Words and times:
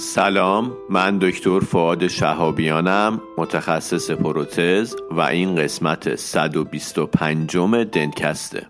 سلام 0.00 0.76
من 0.90 1.18
دکتر 1.18 1.60
فعاد 1.60 2.06
شهابیانم 2.06 3.20
متخصص 3.38 4.10
پروتز 4.10 4.96
و 5.10 5.20
این 5.20 5.56
قسمت 5.56 6.14
125 6.14 7.56
دنکسته 7.92 8.66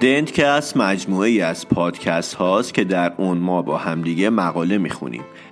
دنتکست 0.00 0.76
مجموعه 0.76 1.28
ای 1.28 1.40
از 1.40 1.68
پادکست 1.68 2.34
هاست 2.34 2.74
که 2.74 2.84
در 2.84 3.12
اون 3.16 3.38
ما 3.38 3.62
با 3.62 3.78
همدیگه 3.78 4.30
مقاله 4.30 4.78
می‌خونیم. 4.78 5.24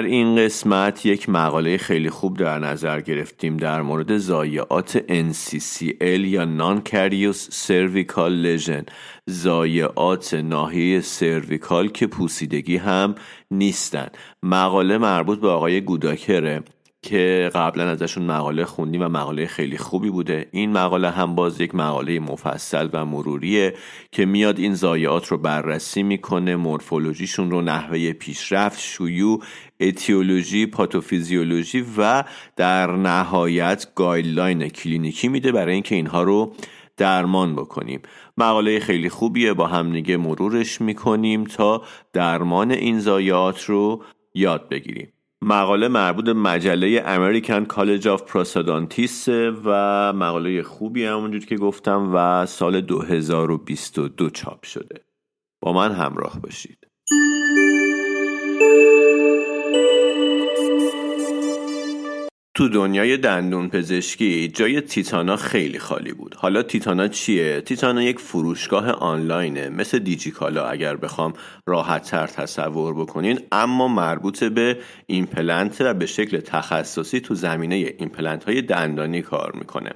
در 0.00 0.06
این 0.06 0.36
قسمت 0.36 1.06
یک 1.06 1.28
مقاله 1.28 1.76
خیلی 1.76 2.10
خوب 2.10 2.36
در 2.36 2.58
نظر 2.58 3.00
گرفتیم 3.00 3.56
در 3.56 3.82
مورد 3.82 4.16
زایعات 4.16 4.98
NCCL 4.98 6.20
یا 6.24 6.44
نان 6.44 6.80
کریوس 6.80 7.48
سرویکال 7.50 8.32
لژن 8.32 8.84
زایعات 9.26 10.34
ناحیه 10.34 11.00
سرویکال 11.00 11.88
که 11.88 12.06
پوسیدگی 12.06 12.76
هم 12.76 13.14
نیستن. 13.50 14.08
مقاله 14.42 14.98
مربوط 14.98 15.40
به 15.40 15.48
آقای 15.48 15.80
گوداکره. 15.80 16.62
که 17.02 17.50
قبلا 17.54 17.88
ازشون 17.88 18.26
مقاله 18.26 18.64
خوندیم 18.64 19.02
و 19.02 19.08
مقاله 19.08 19.46
خیلی 19.46 19.78
خوبی 19.78 20.10
بوده. 20.10 20.48
این 20.52 20.72
مقاله 20.72 21.10
هم 21.10 21.34
باز 21.34 21.60
یک 21.60 21.74
مقاله 21.74 22.20
مفصل 22.20 22.88
و 22.92 23.06
مروریه 23.06 23.74
که 24.12 24.26
میاد 24.26 24.58
این 24.58 24.74
زایعات 24.74 25.26
رو 25.26 25.38
بررسی 25.38 26.02
می‌کنه 26.02 26.56
مورفولوژیشون 26.56 27.50
رو 27.50 27.62
نحوه 27.62 28.12
پیشرفت 28.12 28.80
شیوع 28.80 29.42
اتیولوژی 29.80 30.66
پاتوفیزیولوژی 30.66 31.84
و 31.98 32.24
در 32.56 32.92
نهایت 32.92 33.86
guideline 33.94 34.68
کلینیکی 34.68 35.28
میده 35.28 35.52
برای 35.52 35.74
اینکه 35.74 35.94
اینها 35.94 36.22
رو 36.22 36.54
درمان 36.96 37.56
بکنیم. 37.56 38.02
مقاله 38.38 38.80
خیلی 38.80 39.08
خوبیه 39.08 39.52
با 39.52 39.66
همدیگه 39.66 40.16
مرورش 40.16 40.80
می‌کنیم 40.80 41.44
تا 41.44 41.82
درمان 42.12 42.70
این 42.70 42.98
ضایعات 42.98 43.64
رو 43.64 44.04
یاد 44.34 44.68
بگیریم. 44.68 45.12
مقاله 45.42 45.88
مربوط 45.88 46.24
به 46.24 46.32
مجله 46.32 47.00
American 47.00 47.66
College 47.66 48.04
of 48.04 48.20
Prosthodontists 48.30 49.28
و 49.64 50.12
مقاله 50.12 50.62
خوبی 50.62 51.04
همونجور 51.04 51.44
که 51.44 51.56
گفتم 51.56 52.10
و 52.14 52.46
سال 52.46 52.80
2022 52.80 54.30
چاپ 54.30 54.64
شده. 54.64 55.04
با 55.60 55.72
من 55.72 55.92
همراه 55.92 56.40
باشید. 56.40 56.89
تو 62.54 62.68
دنیای 62.68 63.16
دندون 63.16 63.68
پزشکی 63.68 64.48
جای 64.48 64.80
تیتانا 64.80 65.36
خیلی 65.36 65.78
خالی 65.78 66.12
بود 66.12 66.34
حالا 66.34 66.62
تیتانا 66.62 67.08
چیه؟ 67.08 67.60
تیتانا 67.60 68.02
یک 68.02 68.18
فروشگاه 68.18 68.90
آنلاینه 68.90 69.68
مثل 69.68 69.98
دیجیکالا 69.98 70.66
اگر 70.66 70.96
بخوام 70.96 71.32
راحت 71.66 72.02
تر 72.02 72.26
تصور 72.26 72.94
بکنین 72.94 73.40
اما 73.52 73.88
مربوط 73.88 74.44
به 74.44 74.78
ایمپلنت 75.06 75.76
و 75.80 75.94
به 75.94 76.06
شکل 76.06 76.40
تخصصی 76.40 77.20
تو 77.20 77.34
زمینه 77.34 77.94
ایمپلنت 77.98 78.44
های 78.44 78.62
دندانی 78.62 79.22
کار 79.22 79.52
می‌کنه 79.54 79.90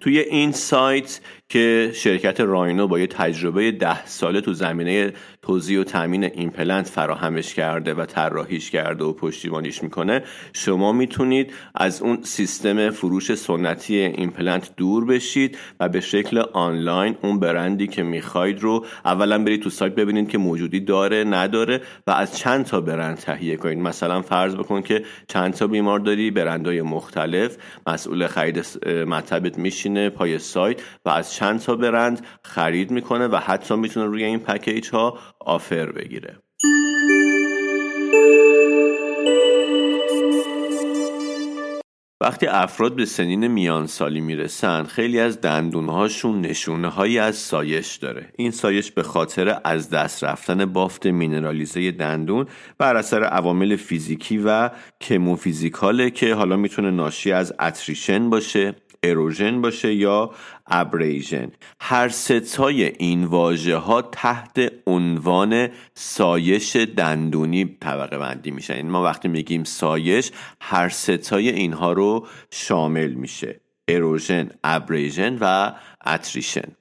توی 0.00 0.18
این 0.18 0.52
سایت 0.52 1.20
که 1.48 1.90
شرکت 1.94 2.40
راینو 2.40 2.86
با 2.86 2.98
یه 2.98 3.06
تجربه 3.06 3.72
ده 3.72 4.06
ساله 4.06 4.40
تو 4.40 4.52
زمینه 4.52 5.12
توزیع 5.42 5.80
و 5.80 5.84
تامین 5.84 6.24
ایمپلنت 6.24 6.86
فراهمش 6.88 7.54
کرده 7.54 7.94
و 7.94 8.06
طراحیش 8.06 8.70
کرده 8.70 9.04
و 9.04 9.12
پشتیبانیش 9.12 9.82
می‌کنه 9.82 10.22
شما 10.52 10.92
می‌تونید 10.92 11.52
از 11.74 12.02
اون 12.02 12.18
سیستم 12.22 12.90
فروش 12.90 13.34
سنتی 13.34 13.98
ایمپلنت 13.98 14.70
دور 14.76 15.04
بشید 15.04 15.58
و 15.80 15.88
به 15.88 16.00
شکل 16.00 16.38
آنلاین 16.38 17.16
اون 17.22 17.40
برندی 17.40 17.86
که 17.86 18.02
می‌خواید 18.02 18.60
رو 18.60 18.84
اولا 19.04 19.44
برید 19.44 19.62
تو 19.62 19.70
سایت 19.70 19.94
ببینید 19.94 20.28
که 20.28 20.38
موجودی 20.38 20.80
داره 20.80 21.24
نداره 21.24 21.80
و 22.06 22.10
از 22.10 22.38
چند 22.38 22.64
تا 22.64 22.80
برند 22.80 23.16
تهیه 23.16 23.56
کنید. 23.56 23.78
مثلا 23.78 24.22
فرض 24.22 24.54
بکن 24.54 24.82
که 24.82 25.04
چند 25.28 25.54
تا 25.54 25.66
بیمار 25.66 25.98
داری 25.98 26.30
برندهای 26.30 26.82
مختلف. 26.82 27.56
مسئول 27.86 28.26
خرید 28.26 28.66
مطبت 28.86 29.58
میشینه 29.88 30.10
پای 30.10 30.38
سایت 30.38 30.82
و 31.04 31.08
از 31.08 31.32
چند 31.32 31.60
تا 31.60 31.76
برند 31.76 32.26
خرید 32.42 32.90
می‌کنه 32.90 33.28
و 33.28 33.36
حتی 33.36 33.76
می‌تونه 33.76 34.06
روی 34.06 34.24
این 34.24 34.38
پکیج 34.38 34.88
ها 34.88 35.18
آفر 35.40 35.92
بگیره. 35.92 36.38
وقتی 42.20 42.46
افراد 42.46 42.96
به 42.96 43.04
سنین 43.04 43.46
میان 43.46 43.86
سالی 43.86 44.20
می‌رسن 44.20 44.84
خیلی 44.84 45.20
از 45.20 45.40
دندونهاشون 45.40 46.40
نشونه 46.40 46.88
هایی 46.88 47.18
از 47.18 47.36
سایش 47.36 47.96
داره. 47.96 48.32
این 48.36 48.50
سایش 48.50 48.90
به 48.90 49.02
خاطر 49.02 49.60
از 49.64 49.90
دست 49.90 50.24
رفتن 50.24 50.64
بافت 50.64 51.06
مینرالیزه 51.06 51.90
دندون 51.90 52.46
بر 52.78 52.96
اثر 52.96 53.24
عوامل 53.24 53.76
فیزیکی 53.76 54.38
و 54.38 54.70
chemophysical 55.00 56.02
ه 56.02 56.10
که 56.10 56.34
حالا 56.34 56.56
می‌تونه 56.56 56.90
ناشی 56.90 57.32
از 57.32 57.52
attrition 57.60 58.30
باشه. 58.30 58.74
erosion 59.02 59.60
باشه 59.60 59.94
یا 59.94 60.30
abrasion. 60.66 61.52
هر 61.80 62.08
سه 62.08 62.46
تای 62.46 62.84
این 62.84 63.24
واژه 63.24 63.76
ها 63.76 64.02
تحت 64.02 64.72
عنوان 64.86 65.68
سایش 65.94 66.76
دندونی 66.76 67.76
طبقه 67.80 68.18
بندی 68.18 68.50
میشن. 68.50 68.72
این 68.72 68.80
یعنی 68.80 68.92
ما 68.92 69.02
وقتی 69.02 69.28
میگیم 69.28 69.64
سایش 69.64 70.30
هر 70.60 70.88
سه 70.88 71.18
تای 71.18 71.48
اینها 71.48 71.92
رو 71.92 72.26
شامل 72.50 73.12
میشه. 73.12 73.60
erosion 73.88 74.50
abrasion 74.64 75.38
و 75.40 75.72
attrition. 76.06 76.76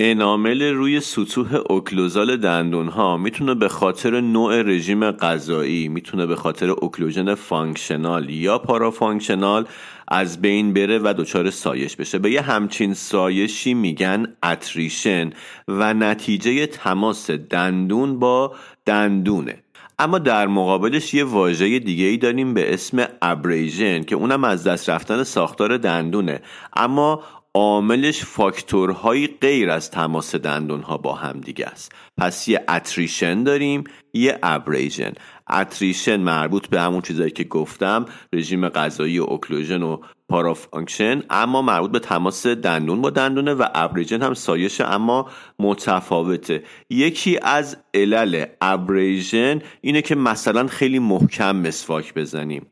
enamel 0.00 0.62
روی 0.62 1.00
سطوح 1.00 1.54
occlusal 1.70 2.36
دندون 2.36 2.88
ها 2.88 3.16
می‌تونه 3.16 3.54
به 3.54 3.68
خاطر 3.68 4.20
نوع 4.20 4.62
رژیم 4.62 5.10
غذایی 5.10 5.88
می‌تونه 5.88 6.26
به 6.26 6.36
خاطر 6.36 6.70
occlusion 6.70 7.34
functional 7.34 8.30
یا 8.30 8.58
parafunctional 8.58 9.64
از 10.08 10.40
بین 10.40 10.72
بره 10.72 10.98
و 10.98 11.14
دچار 11.18 11.50
سایش 11.50 11.96
بشه. 11.96 12.18
به 12.18 12.30
یه 12.30 12.40
همچین 12.40 12.94
سایشی 12.94 13.74
میگن 13.74 14.26
اتریشن 14.42 15.30
و 15.68 15.94
نتیجه 15.94 16.66
تماس 16.66 17.30
دندون 17.30 18.18
با 18.18 18.54
دندونه. 18.86 19.62
اما 19.98 20.18
در 20.18 20.46
مقابلش 20.46 21.14
یه 21.14 21.24
واژه 21.24 21.78
دیگه 21.78 22.04
ای 22.04 22.16
داریم 22.16 22.54
به 22.54 22.74
اسم 22.74 23.04
ابریژن 23.22 24.02
که 24.02 24.16
اونم 24.16 24.44
از 24.44 24.64
دست 24.64 24.90
رفتن 24.90 25.22
ساختار 25.22 25.76
دندونه. 25.76 26.40
اما 26.76 27.22
عاملش 27.56 28.24
فاکتورهایی 28.24 29.26
غیر 29.40 29.70
از 29.70 29.90
تماس 29.90 30.34
دندون 30.34 30.82
ها 30.82 30.96
با 30.96 31.14
هم 31.14 31.40
دیگه 31.40 31.66
است. 31.66 31.92
پس 32.16 32.48
یه 32.48 32.64
اتریشن 32.68 33.42
داریم 33.42 33.84
یه 34.14 34.38
ابریژن. 34.42 35.12
attrition 35.50 36.16
مربوط 36.16 36.68
به 36.68 36.80
همون 36.80 37.00
چیزایی 37.00 37.30
که 37.30 37.44
گفتم 37.44 38.04
رژیم 38.32 38.68
غذایی 38.68 39.18
و 39.18 39.22
occlusion 39.22 39.82
و 39.82 39.98
parafunction 40.28 41.22
اما 41.30 41.62
مربوط 41.62 41.90
به 41.90 41.98
تماس 41.98 42.46
دندون 42.46 43.02
با 43.02 43.10
دندونه 43.10 43.54
و 43.54 43.66
abrasion 43.74 44.22
هم 44.22 44.34
سایشه 44.34 44.84
اما 44.84 45.30
متفاوته. 45.58 46.62
یکی 46.90 47.38
از 47.42 47.76
علل 47.94 48.44
abrasion 48.60 49.62
اینه 49.80 50.02
که 50.02 50.14
مثلا 50.14 50.66
خیلی 50.66 50.98
محکم 50.98 51.56
مسواک 51.56 52.14
بزنیم. 52.14 52.66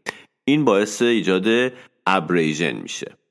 این 0.44 0.64
باعث 0.64 1.02
ایجاد 1.02 1.72
abrasion 2.06 2.72
میشه. 2.72 3.23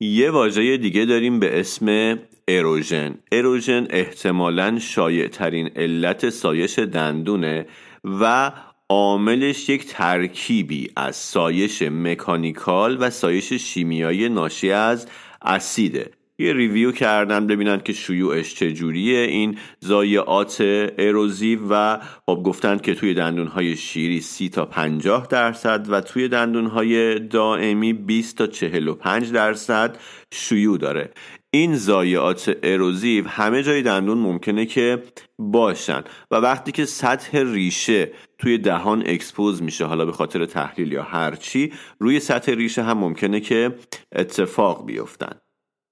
یه 0.00 0.30
واژه 0.30 0.76
دیگه 0.76 1.04
داریم 1.04 1.40
به 1.40 1.60
اسم 1.60 2.18
erosion. 2.48 3.14
erosion 3.32 3.86
احتمالا 3.90 4.78
شایع 4.78 5.28
ترین 5.28 5.70
علت 5.76 6.30
سایش 6.30 6.78
دندونه 6.78 7.66
و 8.04 8.52
عاملش 8.88 9.68
یک 9.68 9.86
ترکیبی 9.86 10.90
از 10.96 11.16
سایش 11.16 11.82
مکانیکال 11.82 12.96
و 13.00 13.10
سایش 13.10 13.52
شیمیایی 13.52 14.28
ناشی 14.28 14.70
از 14.70 15.08
اسیده. 15.42 16.10
یه 16.38 16.52
ریویو 16.52 16.92
کردن 16.92 17.46
ببینن 17.46 17.80
که 17.80 17.92
شیوعش 17.92 18.54
چجوریه. 18.54 19.18
این 19.18 19.58
زایعات 19.80 20.56
اروزیو 20.98 21.60
و 21.70 21.98
خب 22.26 22.42
گفتن 22.44 22.78
که 22.78 22.94
توی 22.94 23.14
دندونهای 23.14 23.76
شیری 23.76 24.20
30 24.20 24.48
تا 24.48 24.64
50 24.64 25.26
درصد 25.26 25.86
و 25.88 26.00
توی 26.00 26.28
دندونهای 26.28 27.18
دائمی 27.18 27.92
20 27.92 28.38
تا 28.38 28.46
45 28.46 29.32
درصد 29.32 29.98
شیوع 30.32 30.78
داره. 30.78 31.10
این 31.50 31.76
زایعات 31.76 32.56
اروزیو 32.62 33.28
همه 33.28 33.62
جای 33.62 33.82
دندون 33.82 34.18
ممکنه 34.18 34.66
که 34.66 35.02
باشن 35.38 36.04
و 36.30 36.36
وقتی 36.36 36.72
که 36.72 36.84
سطح 36.84 37.38
ریشه 37.38 38.12
توی 38.38 38.58
دهان 38.58 39.02
اکسپوز 39.06 39.62
میشه 39.62 39.84
حالا 39.84 40.04
به 40.04 40.12
خاطر 40.12 40.46
تحلیل 40.46 40.92
یا 40.92 41.02
هرچی 41.02 41.72
روی 41.98 42.20
سطح 42.20 42.52
ریشه 42.52 42.82
هم 42.82 42.98
ممکنه 42.98 43.40
که 43.40 43.74
اتفاق 44.12 44.86
بیفتن. 44.86 45.45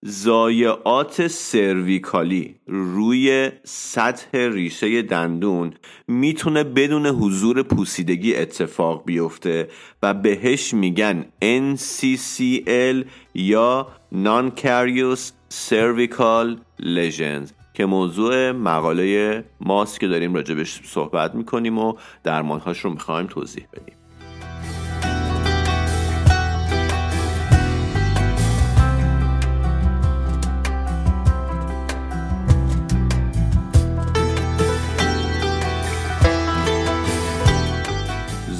زایعات 0.06 1.26
سرویکالی 1.26 2.54
روی 2.66 3.50
سطح 3.64 4.38
ریشه 4.38 5.02
دندون 5.02 5.72
می‌تونه 6.08 6.64
بدون 6.64 7.06
حضور 7.06 7.62
پوسیدگی 7.62 8.34
اتفاق 8.34 9.04
بیفته 9.04 9.68
و 10.02 10.14
بهش 10.14 10.74
میگن 10.74 11.24
NCCL 11.42 13.06
یا 13.34 13.88
Non-Carious 14.12 15.32
Cervical 15.68 16.56
Lesions 16.80 17.50
که 17.74 17.86
موضوع 17.86 18.50
مقاله 18.52 19.44
ماست 19.60 20.00
که 20.00 20.08
داریم 20.08 20.34
راجبش 20.34 20.80
صحبت 20.84 21.34
می‌کنیم 21.34 21.78
و 21.78 21.94
درمانهاش 22.24 22.78
رو 22.78 22.90
می‌خوایم 22.90 23.26
توضیح 23.26 23.66
بدیم. 23.72 24.03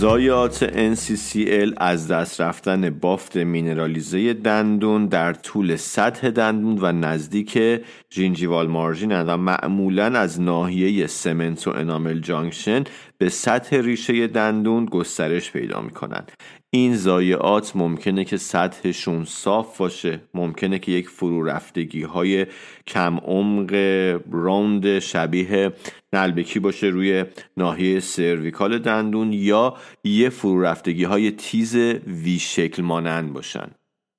زایات 0.05 0.65
NCCL 0.95 1.73
از 1.77 2.09
دست 2.09 2.41
رفتن 2.41 2.91
بافت 2.91 3.37
مینرالیزه 3.37 4.33
دندون 4.33 5.07
در 5.07 5.33
طول 5.33 5.77
سطح 5.77 6.31
دندون 6.31 6.79
و 6.81 6.93
نزدیک 6.93 7.59
gingival 8.11 8.67
margin 8.67 9.23
و 9.23 9.37
معمولا 9.37 10.05
از 10.05 10.41
ناحیه 10.41 11.07
cementoenamel 11.07 12.21
junction 12.21 12.85
به 13.19 13.29
سطح 13.29 13.77
ریشه 13.77 14.27
دندون 14.27 14.85
گسترش 14.85 15.53
پیدا 15.53 15.81
می 15.81 15.91
کنند. 15.91 16.33
این 16.75 16.97
ضایعات 16.97 17.77
ممکنه 17.77 18.25
که 18.25 18.37
سطحشون 18.37 19.25
صاف 19.25 19.79
باشه. 19.79 20.21
ممکنه 20.35 20.79
که 20.79 20.93
یک 20.93 21.09
فرو 21.09 21.43
رفتگی 21.43 22.03
های 22.03 22.47
کم 22.87 23.17
عمق 23.17 23.73
round 24.33 24.99
شبیه 24.99 25.73
نعلبکی 26.13 26.59
باشه 26.59 26.87
روی 26.87 27.25
ناحیه 27.57 28.01
cervical 28.01 28.79
دندون 28.79 29.33
یا 29.33 29.75
یه 30.05 30.29
فرو 30.29 30.63
رفتگی 30.63 31.05
های 31.05 31.31
تیز 31.31 31.77
V 32.07 32.39
شکل 32.39 32.83
مانند 32.83 33.33
باشن. 33.33 33.71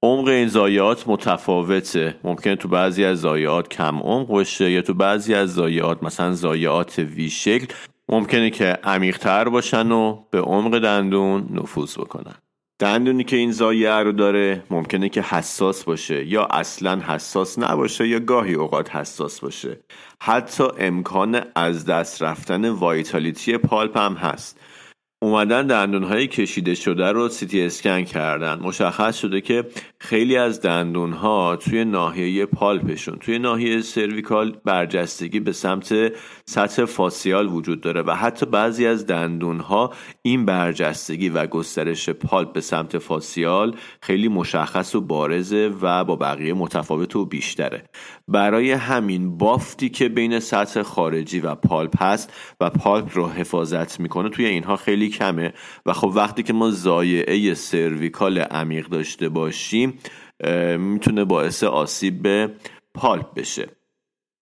عمق 0.03 0.27
این 0.27 0.47
زایات 0.47 1.07
متفاوته. 1.07 2.15
ممکنه 2.23 2.55
تو 2.55 2.67
بعضی 2.67 3.05
از 3.05 3.21
زایات 3.21 3.69
کم 3.69 3.97
عمق 3.97 4.27
باشه 4.27 4.71
یا 4.71 4.81
تو 4.81 4.93
بعضی 4.93 5.33
از 5.33 5.53
زایات 5.53 6.03
مثلا 6.03 6.33
زایات 6.33 6.99
وی 6.99 7.29
شکل 7.29 7.67
ممکنه 8.09 8.49
که 8.49 8.65
عمیقتر 8.83 9.49
باشن 9.49 9.91
و 9.91 10.23
به 10.31 10.41
عمق 10.41 10.79
دندون 10.79 11.47
نفوذ 11.51 11.97
بکنن. 11.97 12.35
دندونی 12.79 13.23
که 13.23 13.35
این 13.35 13.51
زایعه 13.51 14.03
رو 14.03 14.11
داره 14.11 14.63
ممکنه 14.69 15.09
که 15.09 15.21
حساس 15.21 15.83
باشه 15.83 16.25
یا 16.25 16.45
اصلا 16.45 16.99
حساس 16.99 17.59
نباشه 17.59 18.07
یا 18.07 18.19
گاهی 18.19 18.53
اوقات 18.53 18.95
حساس 18.95 19.39
باشه. 19.39 19.79
حتی 20.21 20.63
امکان 20.77 21.41
از 21.55 21.85
دست 21.85 22.23
رفتن 22.23 22.69
وایتالیتی 22.69 23.57
پالپ 23.57 23.97
هم 23.97 24.13
هست. 24.13 24.59
اومدن 25.21 25.67
دندون 25.67 26.03
های 26.03 26.27
کشیده 26.27 26.75
شده 26.75 27.11
رو 27.11 27.29
سیتی 27.29 27.61
اسکن 27.61 28.03
کردن. 28.03 28.59
مشخص 28.59 29.17
شده 29.17 29.41
که 29.41 29.65
خیلی 29.99 30.37
از 30.37 30.61
دندون 30.61 31.13
ها 31.13 31.55
توی 31.55 31.85
ناحیه 31.85 32.45
پالپشون 32.45 33.17
توی 33.19 33.39
ناحیه 33.39 33.81
سرویکال 33.81 34.57
برجستگی 34.65 35.39
به 35.39 35.51
سمت 35.51 36.13
سطح 36.45 36.85
فاسیال 36.85 37.47
وجود 37.47 37.81
داره 37.81 38.01
و 38.01 38.11
حتی 38.11 38.45
بعضی 38.45 38.87
از 38.87 39.07
دندون 39.07 39.59
ها 39.59 39.93
این 40.21 40.45
برجستگی 40.45 41.29
و 41.29 41.47
گسترش 41.47 42.09
پالپ 42.09 42.53
به 42.53 42.61
سمت 42.61 42.97
فاسیال 42.97 43.75
خیلی 44.01 44.27
مشخص 44.27 44.95
و 44.95 45.01
بارزه 45.01 45.71
و 45.81 46.03
با 46.03 46.15
بقیه 46.15 46.53
متفاوت 46.53 47.15
و 47.15 47.25
بیشتره. 47.25 47.83
برای 48.27 48.71
همین 48.71 49.37
بافتی 49.37 49.89
که 49.89 50.09
بین 50.09 50.39
سطح 50.39 50.81
خارجی 50.81 51.39
و 51.39 51.55
پالپ 51.55 52.03
هست 52.03 52.33
و 52.61 52.69
pulp 52.69 53.09
رو 53.13 53.27
حفاظت 53.27 53.99
می‌کنه 53.99 54.29
توی 54.29 54.45
اینها 54.45 54.75
خیلی 54.75 55.09
کمه. 55.09 55.53
و 55.85 55.93
خب 55.93 56.11
وقتی 56.15 56.43
که 56.43 56.53
ما 56.53 56.71
ضایعه 56.71 57.53
cervical 57.53 58.37
عمیق 58.37 58.87
داشته 58.87 59.29
باشیم 59.29 59.99
می‌تونه 60.77 61.25
باعث 61.25 61.63
آسیب 61.63 62.21
به 62.21 62.51
pulp 62.93 63.33
بشه. 63.33 63.67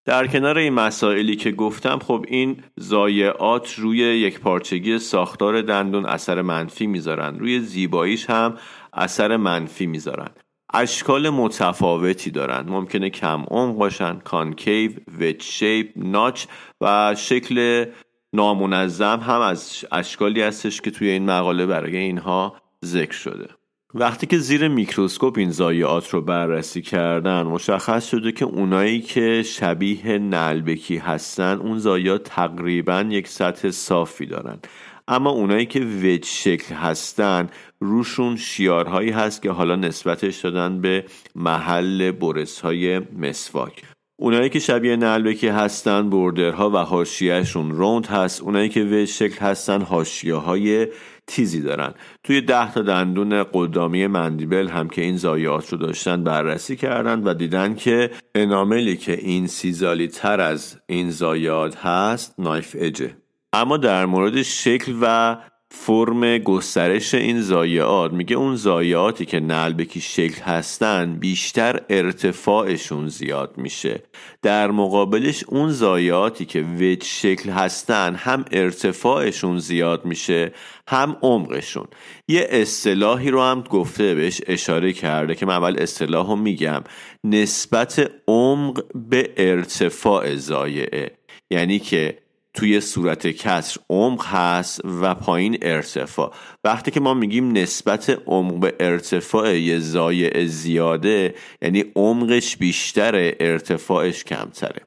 در 0.06 0.28
کنار 0.28 0.58
این 0.58 0.74
مسائلی 0.74 1.36
که 1.36 1.52
گفتم 1.52 2.00
خب 2.00 2.26
این 2.28 2.64
ضایعات 2.76 3.74
روی 3.74 3.98
یکپارچگی 3.98 5.00
ساختار 5.00 5.62
دندون 5.62 6.06
اثر 6.06 6.42
منفی 6.42 6.88
می‌ذارن. 6.88 7.40
روی 7.40 7.60
زیباییش 7.60 8.30
هم 8.30 8.58
اثر 8.94 9.38
منفی 9.38 9.86
می‌ذارن. 9.86 10.30
اشکال 10.74 11.30
متفاوتی 11.30 12.32
دارن 12.32 12.70
ممکنه 12.70 13.10
کم 13.10 13.44
عمق 13.52 13.76
باشن 13.76 14.20
concave 14.20 14.92
ویت 15.18 15.42
شیپ 15.42 15.92
ناچ 15.96 16.46
و 16.82 17.16
شکل 17.18 17.86
نامنظم 18.34 19.20
هم 19.20 19.42
از 19.42 19.86
اشکالی 19.92 20.42
هستش 20.42 20.82
که 20.82 20.92
توی 20.92 21.10
این 21.10 21.26
مقاله 21.26 21.66
برای 21.66 21.98
اینها 21.98 22.56
ذکر 22.86 23.14
شده. 23.14 23.48
وقتی 23.94 24.28
که 24.28 24.38
زیر 24.38 24.68
میکروسکوپ 24.68 25.38
این 25.38 25.52
زایعات 25.52 26.10
رو 26.10 26.22
بررسی 26.22 26.82
کردن 26.82 27.44
مشخص 27.44 28.10
شده 28.10 28.32
که 28.32 28.46
اونایی 28.46 29.02
که 29.02 29.44
شبیه 29.44 30.18
نلبکی 30.18 30.98
هستن 30.98 31.58
اون 31.58 31.78
زایعات 31.78 32.24
تقریبا 32.24 33.06
یک 33.10 33.28
سطح 33.28 33.72
صافی 33.72 34.26
دارن. 34.26 34.60
اما 35.08 35.30
اونایی 35.30 35.66
که 35.66 35.80
وج 35.80 36.26
شکل 36.26 36.76
هستن 36.76 37.50
روشون 37.84 38.36
شیارهایی 38.36 39.10
هست 39.10 39.42
که 39.42 39.52
حالا 39.52 39.76
نسبتش 39.76 40.40
دادن 40.40 40.82
به 40.82 41.06
محل 41.36 42.12
برس 42.12 42.60
های 42.60 43.00
مسواک. 43.00 43.84
اونایی 44.20 44.50
که 44.50 44.60
شبیه 44.60 44.96
نلبکی 44.96 45.48
هستن 45.48 46.10
بردرها 46.10 46.70
و 46.70 46.78
حاشیهشون 46.78 47.72
روند 47.72 48.06
هست. 48.06 48.42
اونایی 48.42 48.70
که 48.70 48.84
وج 48.84 49.06
شکل 49.06 49.40
هستن 49.40 49.82
حاشیه 49.82 50.36
های 50.36 50.88
تیزی 51.28 51.62
دارن. 51.62 51.94
توی 52.24 52.42
ده 52.42 52.74
تا 52.74 52.82
دندون 52.82 53.46
قدامی 53.54 54.08
مندیبل 54.08 54.68
هم 54.68 54.90
که 54.90 55.02
این 55.02 55.18
زایات 55.18 55.70
رو 55.70 55.78
داشتن 55.78 56.24
بررسی 56.24 56.76
کردن 56.76 57.24
و 57.24 57.34
دیدن 57.34 57.76
که 57.76 58.12
اناملی 58.36 58.98
که 58.98 59.14
این 59.14 59.48
سیزالی 59.48 60.08
تر 60.08 60.42
از 60.42 60.78
این 60.88 61.10
زایات 61.10 61.76
هست 61.78 62.36
نایف 62.40 62.76
اجه. 62.80 63.16
اما 63.54 63.78
در 63.78 64.06
مورد 64.06 64.42
شکل 64.42 64.96
و 65.02 65.38
فرم 65.76 66.38
گسترش 66.38 67.14
این 67.14 67.42
زایعات 67.42 68.14
میگه 68.14 68.36
اون 68.36 68.56
زایعاتی 68.56 69.26
که 69.26 69.40
نلبکی 69.40 70.02
شکل 70.02 70.42
هستن 70.42 71.16
بیشتر 71.20 71.82
ارتفاعشون 71.90 73.08
زیاد 73.08 73.58
میشه. 73.58 74.04
در 74.42 74.72
مقابلش 74.72 75.44
اون 75.48 75.70
زایعاتی 75.70 76.46
که 76.46 76.62
وج 76.62 77.04
شکل 77.04 77.50
هستن 77.50 78.16
هم 78.16 78.46
ارتفاعشون 78.52 79.60
زیاد 79.60 80.06
میشه 80.06 80.52
هم 80.88 81.18
عمقشون. 81.22 81.88
یه 82.28 82.48
اصطلاحی 82.50 83.32
رو 83.32 83.42
هم 83.42 83.62
گفته 83.62 84.16
بهش 84.16 84.42
اشاره 84.48 84.94
کرده 84.94 85.36
که 85.36 85.46
من 85.46 85.54
اول 85.56 85.76
اصطلاح 85.80 86.28
رو 86.28 86.36
میگم. 86.36 86.84
نسبت 87.24 88.12
عمق 88.28 88.84
به 89.10 89.34
ارتفاع 89.38 90.36
زایعه. 90.36 91.12
یعنی 91.52 91.80
که 91.80 92.23
توی 92.54 92.82
صورت 92.82 93.28
کسر 93.28 93.80
عمق 93.90 94.26
هست 94.26 94.82
و 95.02 95.16
پایین 95.16 95.58
ارتفاع. 95.62 96.34
وقتی 96.64 96.92
که 96.92 97.00
ما 97.00 97.14
میگیم 97.14 97.52
نسبت 97.52 98.20
عمق 98.26 98.60
به 98.60 98.76
ارتفاع 98.80 99.60
یه 99.60 99.80
زایع 99.80 100.46
زیاده 100.46 101.36
یعنی 101.62 101.86
عمقش 101.96 102.58
بیشتره 102.58 103.36
ارتفاعش 103.40 104.24
کمتره. 104.24 104.82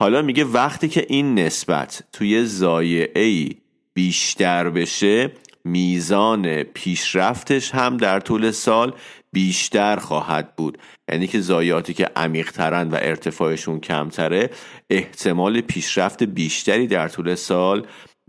حالا 0.00 0.22
میگه 0.22 0.44
وقتی 0.44 0.88
که 0.88 1.06
این 1.08 1.38
نسبت 1.38 2.02
توی 2.12 2.44
زایعه 2.44 3.48
بیشتر 3.94 4.70
بشه 4.70 5.32
میزان 5.64 6.62
پیشرفتش 6.62 7.70
هم 7.70 7.96
در 7.96 8.20
طول 8.20 8.50
سال 8.50 8.92
بیشتر 9.36 9.96
خواهد 9.96 10.56
بود. 10.56 10.78
یعنی 11.08 11.26
که 11.26 11.40
زایاتی 11.40 11.94
که 11.94 12.10
عمیقترن 12.16 12.88
و 12.88 12.98
ارتفاعشون 13.00 13.80
کمتره 13.80 14.50
احتمال 14.90 15.60
پیشرفت 15.60 16.22
بیشتری 16.22 16.86
در 16.86 17.08
طول 17.08 17.34
سال 17.34 17.86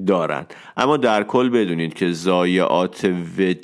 دارن. 0.08 0.46
اما 0.78 0.98
در 0.98 1.24
کل 1.24 1.50
بدونید 1.50 1.94
که 1.94 2.12
زایعات 2.12 3.14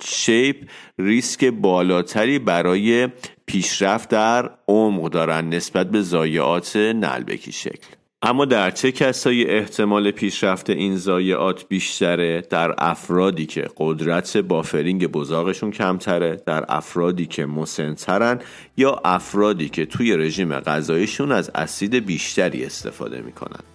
شیپ 0.03 0.69
ریسک 0.99 1.45
بالاتری 1.45 2.39
برای 2.39 3.09
پیشرفت 3.45 4.09
در 4.09 4.49
عمق 4.67 5.09
دارن 5.09 5.49
نسبت 5.49 5.91
به 5.91 6.01
زایعات 6.01 6.75
نلبکی 6.75 7.51
شکل. 7.51 8.02
اما 8.25 8.45
در 8.45 8.71
چه 8.71 8.91
کسایی 8.91 9.45
احتمال 9.45 10.11
پیشرفت 10.11 10.69
این 10.69 10.97
ضایعات 10.97 11.67
بیشتره؟ 11.67 12.41
در 12.41 12.75
افرادی 12.77 13.45
که 13.45 13.69
قدرت 13.77 14.37
بافرینگ 14.37 15.07
بزاقشون 15.07 15.71
کمتره 15.71 16.41
در 16.45 16.65
افرادی 16.69 17.25
که 17.25 17.45
مسنترن 17.45 18.39
یا 18.77 19.01
افرادی 19.05 19.69
که 19.69 19.85
توی 19.85 20.17
رژیم 20.17 20.59
غذاییشون 20.59 21.31
از 21.31 21.51
اسید 21.55 21.95
بیشتری 21.95 22.65
استفاده 22.65 23.21
می‌کنن؟ 23.21 23.72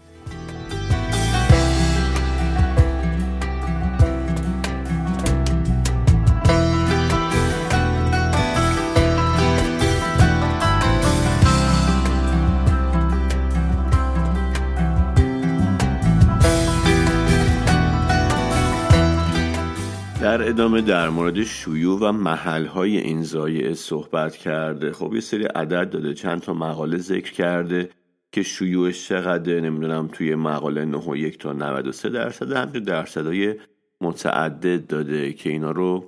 ادامه 20.59 20.81
در 20.81 21.09
مورد 21.09 21.45
شیوع 21.45 21.99
و 22.01 22.13
محلهای 22.13 22.99
این 22.99 23.23
زایعه 23.23 23.75
صحبت 23.75 24.37
کرده. 24.37 24.93
خب 24.93 25.15
یه 25.15 25.21
سری 25.21 25.45
عدد 25.45 25.91
داده 25.91 26.15
چند 26.15 26.41
تا 26.41 26.55
مقاله 26.55 26.99
ذکر 26.99 27.33
کرده 27.33 27.91
که 28.33 28.43
شیوعش 28.43 29.09
چقدر 29.09 29.61
نمی‌دونم 29.61 30.09
توی 30.13 30.35
مقاله 30.35 30.85
9 30.85 31.31
تا 31.31 31.53
93 31.53 32.09
درصد 32.09 32.53
همچنین 32.53 32.85
درصدهای 32.85 33.55
متعدد 34.01 34.87
داده 34.87 35.33
که 35.33 35.51
اینا 35.51 35.71
رو 35.71 36.05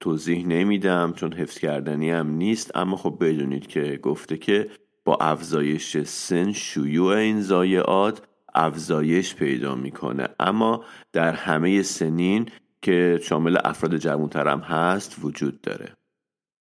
توضیح 0.00 0.46
نمیدم 0.46 1.12
چون 1.16 1.32
حفظ 1.32 1.58
کردنی 1.58 2.10
هم 2.10 2.30
نیست. 2.30 2.70
اما 2.74 2.96
خب 2.96 3.16
بدونید 3.20 3.66
که 3.66 3.98
گفته 4.02 4.36
که 4.36 4.70
با 5.04 5.16
افزایش 5.20 5.96
سن 5.98 6.52
شیوع 6.52 7.16
این 7.16 7.40
زایعات 7.40 8.22
افزایش 8.54 9.34
پیدا 9.34 9.74
می‌کنه. 9.74 10.28
اما 10.40 10.84
در 11.12 11.32
همه 11.32 11.82
سنین 11.82 12.48
که 12.84 13.20
شامل 13.22 13.56
افراد 13.64 13.96
جوانتر 13.96 14.48
هم 14.48 14.60
هست 14.60 15.16
وجود 15.22 15.60
داره. 15.60 15.92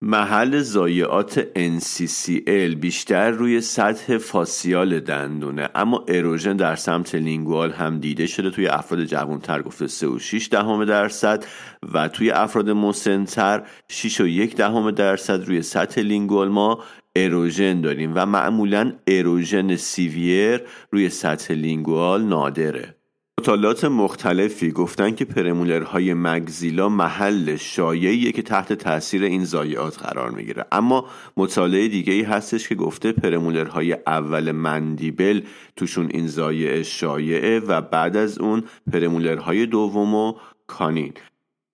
محل 0.06 0.60
ضایعات 0.60 1.42
NCCL 1.42 2.76
بیشتر 2.76 3.32
روی 3.32 3.62
سطح 3.62 4.18
facial 4.18 5.00
دندونه 5.00 5.70
اما 5.76 6.06
erosion 6.08 6.58
در 6.58 6.76
سمت 6.76 7.16
lingual 7.16 7.72
هم 7.72 8.00
دیده 8.00 8.28
شده 8.28 8.50
توی 8.50 8.68
افراد 8.68 9.06
جوانتر 9.06 9.62
گفته 9.62 9.88
3 9.88 10.08
و 10.08 10.20
6 10.20 10.50
دهم 10.52 10.86
درصد 10.86 11.46
و 11.94 12.08
توی 12.08 12.32
افراد 12.32 12.70
مسنتر 12.70 13.64
6 13.90 14.22
و 14.22 14.28
1 14.28 14.56
دهم 14.56 14.92
درصد 14.92 15.46
روی 15.46 15.62
سطح 15.62 16.02
lingual 16.02 16.50
ما 16.50 16.84
erosion 17.16 17.82
داریم. 17.82 18.12
و 18.16 18.26
معمولا 18.26 18.94
erosion 19.08 19.76
severe 19.76 20.62
روی 20.92 21.10
سطح 21.10 21.54
لینگوال 21.54 22.24
نادره. 22.24 22.93
مطالعات 23.44 23.86
مختلفی 23.86 24.72
گفتن 24.72 25.12
که 25.16 25.26
پرمولرهای 25.26 26.14
مگزیلا 26.14 26.90
محل 26.90 27.56
شایعیه 27.56 28.32
که 28.32 28.42
تحت 28.42 28.74
تاثیر 28.74 29.24
این 29.24 29.46
زایعات 29.46 30.00
قرار 30.00 30.32
می‌گیره. 30.32 30.66
اما 30.72 31.06
مطالعه 31.38 31.88
دیگه 31.88 32.14
ای 32.14 32.22
هستش 32.22 32.70
که 32.70 32.76
گفته 32.76 33.12
پرمولرهای 33.12 33.98
اول 34.08 34.52
مندیبل 34.52 35.42
توشون 35.76 36.10
این 36.12 36.28
زایعه 36.28 36.84
شایعه 36.84 37.60
و 37.60 37.82
بعد 37.82 38.18
از 38.18 38.40
اون 38.40 38.64
پرمولرهای 38.92 39.66
دوم 39.66 40.16
و 40.16 40.34
کانین. 40.68 41.14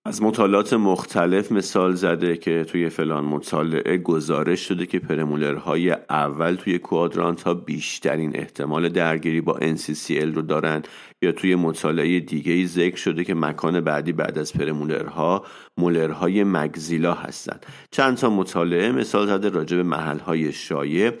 از 0.04 0.22
مطالعات 0.22 0.72
مختلف 0.72 1.52
مثال 1.52 1.94
زده 1.94 2.36
که 2.36 2.64
توی 2.64 2.88
فلان 2.88 3.24
مطالعه 3.24 3.96
گزارش 3.96 4.60
شده 4.60 4.86
که 4.86 4.98
پرمولرهای 4.98 5.90
اول 6.10 6.54
توی 6.54 6.78
کوادرانت 6.78 7.42
ها 7.42 7.54
بیشترین 7.54 8.36
احتمال 8.36 8.88
درگیری 8.88 9.40
با 9.40 9.58
NCCL 9.58 10.34
رو 10.34 10.42
دارن. 10.42 10.82
یا 11.22 11.32
توی 11.32 11.54
مطالعه 11.54 12.20
دیگه 12.20 12.52
ای 12.52 12.66
ذکر 12.66 12.96
شده 12.96 13.24
که 13.24 13.34
مکان 13.34 13.80
بعدی 13.80 14.12
بعد 14.12 14.38
از 14.38 14.52
پرمولرها 14.52 15.44
مولرهای 15.78 16.44
مگزیلا 16.44 17.14
هستن 17.14 17.60
چند 17.90 18.16
تا 18.16 18.30
مطالعه 18.30 18.92
مثال 18.92 19.26
زده 19.26 19.48
راجع 19.48 19.76
به 19.76 19.82
محلهای 19.82 20.52
شایع. 20.52 21.12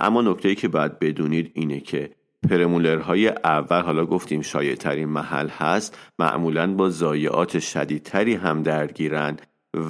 اما 0.00 0.22
نکته 0.22 0.54
که 0.54 0.68
باید 0.68 0.98
بدونید 0.98 1.50
اینه 1.54 1.80
که 1.80 2.10
پرمولرهای 2.50 3.28
اول 3.28 3.80
حالا 3.80 4.06
گفتیم 4.06 4.42
شایع 4.42 4.74
ترین 4.74 5.08
محل 5.08 5.48
هست 5.48 5.98
معمولا 6.18 6.74
با 6.74 6.90
ضایعات 6.90 7.58
شدیدتری 7.58 8.34
هم 8.34 8.62
درگیرن 8.62 9.36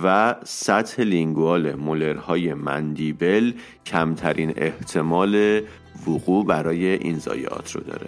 و 0.05 0.35
سطح 0.45 1.03
لینگوال 1.03 1.75
مولرهای 1.75 2.55
مندیبل 2.55 3.53
کمترین 3.87 4.53
احتمال 4.57 5.61
وقوع 6.07 6.47
برای 6.47 6.87
این 6.87 7.19
ضایعات 7.19 7.73
رو 7.73 7.81
داره. 7.81 8.07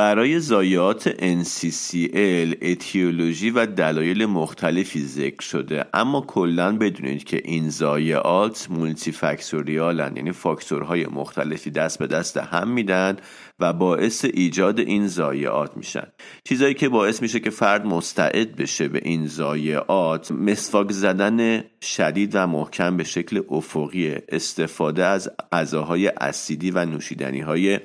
برای 0.00 0.40
زایات 0.40 1.10
NCCL 1.10 2.56
اتیولوژی 2.62 3.50
و 3.50 3.66
دلایل 3.66 4.26
مختلفی 4.26 5.00
ذکر 5.00 5.42
شده. 5.42 5.84
اما 5.94 6.20
کلا 6.20 6.76
بدونید 6.76 7.24
که 7.24 7.42
این 7.44 7.68
زایات 7.68 8.66
مولتی 8.70 9.12
فاکتوریالن 9.12 10.16
یعنی 10.16 10.32
فاکتورهای 10.32 11.06
مختلفی 11.06 11.70
دست 11.70 11.98
به 11.98 12.06
دست 12.06 12.36
هم 12.36 12.68
میدن 12.68 13.16
و 13.58 13.72
باعث 13.72 14.24
ایجاد 14.24 14.80
این 14.80 15.06
زایعات 15.06 15.76
میشن. 15.76 16.06
چیزایی 16.44 16.74
که 16.74 16.88
باعث 16.88 17.22
میشه 17.22 17.40
که 17.40 17.50
فرد 17.50 17.86
مستعد 17.86 18.56
بشه 18.56 18.88
به 18.88 19.00
این 19.04 19.26
زایعات 19.26 20.32
مسواک 20.32 20.92
زدن 20.92 21.64
شدید 21.82 22.30
و 22.34 22.46
محکم 22.46 22.96
به 22.96 23.04
شکل 23.04 23.42
افقی 23.50 24.14
استفاده 24.28 25.04
از 25.04 25.30
غذاهای 25.52 26.08
اسیدی 26.08 26.70
و 26.70 26.84
نوشیدنی 26.84 27.40
های 27.40 27.80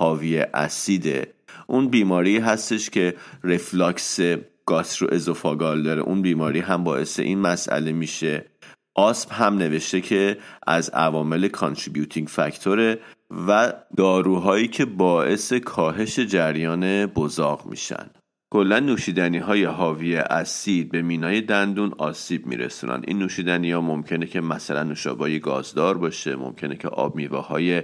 حاوی 0.00 0.38
اسیده 0.54 1.34
اون 1.70 1.88
بیماری 1.88 2.38
هستش 2.38 2.90
که 2.90 3.14
رفلاکس 3.44 4.20
گاسترو 4.66 5.08
ازوفاگال 5.12 5.82
داره. 5.82 6.02
اون 6.02 6.22
بیماری 6.22 6.60
هم 6.60 6.84
باعث 6.84 7.20
این 7.20 7.38
مسئله 7.38 7.92
میشه. 7.92 8.46
آسپ 8.94 9.32
هم 9.32 9.58
نوشته 9.58 10.00
که 10.00 10.38
از 10.66 10.88
عوامل 10.88 11.48
contributing 11.48 12.28
factor 12.28 12.88
ه 12.88 12.98
و 13.48 13.72
داروهایی 13.96 14.68
که 14.68 14.84
باعث 14.84 15.52
کاهش 15.52 16.18
جریان 16.18 17.06
بزاق 17.06 17.66
میشن. 17.66 18.10
کلا 18.52 18.80
نوشیدنی 18.80 19.38
های 19.38 19.64
حاوی 19.64 20.16
اسید 20.16 20.90
به 20.90 21.02
مینای 21.02 21.40
دندون 21.40 21.92
آسیب 21.98 22.46
میرسونن. 22.46 23.02
این 23.06 23.18
نوشیدنی 23.18 23.72
ها 23.72 23.80
ممکنه 23.80 24.26
که 24.26 24.40
مثلا 24.40 24.82
نوشابه 24.82 25.38
گازدار 25.38 25.98
باشه 25.98 26.36
ممکنه 26.36 26.76
که 26.76 26.88
آب 26.88 27.16
میوه 27.16 27.38
های 27.38 27.82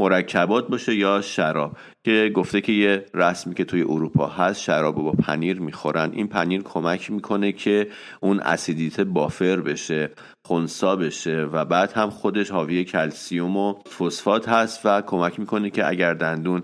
مرکبات 0.00 0.68
باشه 0.68 0.94
یا 0.94 1.20
شراب 1.20 1.76
که 2.04 2.32
گفته 2.34 2.60
که 2.60 2.72
یه 2.72 3.06
رسمی 3.14 3.54
که 3.54 3.64
توی 3.64 3.82
اروپا 3.82 4.26
هست 4.26 4.60
شراب 4.60 4.94
با 4.94 5.12
پنیر 5.12 5.60
می‌خورن. 5.60 6.10
این 6.12 6.28
پنیر 6.28 6.62
کمک 6.62 7.10
می‌کنه 7.10 7.52
که 7.52 7.88
اون 8.20 8.40
اسیدیته 8.40 9.00
بافر 9.00 9.56
بشه 9.56 10.10
خونسا 10.46 10.96
بشه 10.96 11.44
و 11.52 11.64
بعد 11.64 11.92
هم 11.92 12.10
خودش 12.10 12.50
حاوی 12.50 12.84
کلسیوم 12.84 13.56
و 13.56 13.72
فسفات 13.72 14.48
هست 14.48 14.80
و 14.84 15.02
کمک 15.02 15.40
می‌کنه 15.40 15.70
که 15.70 15.88
اگر 15.88 16.14
دندون 16.14 16.62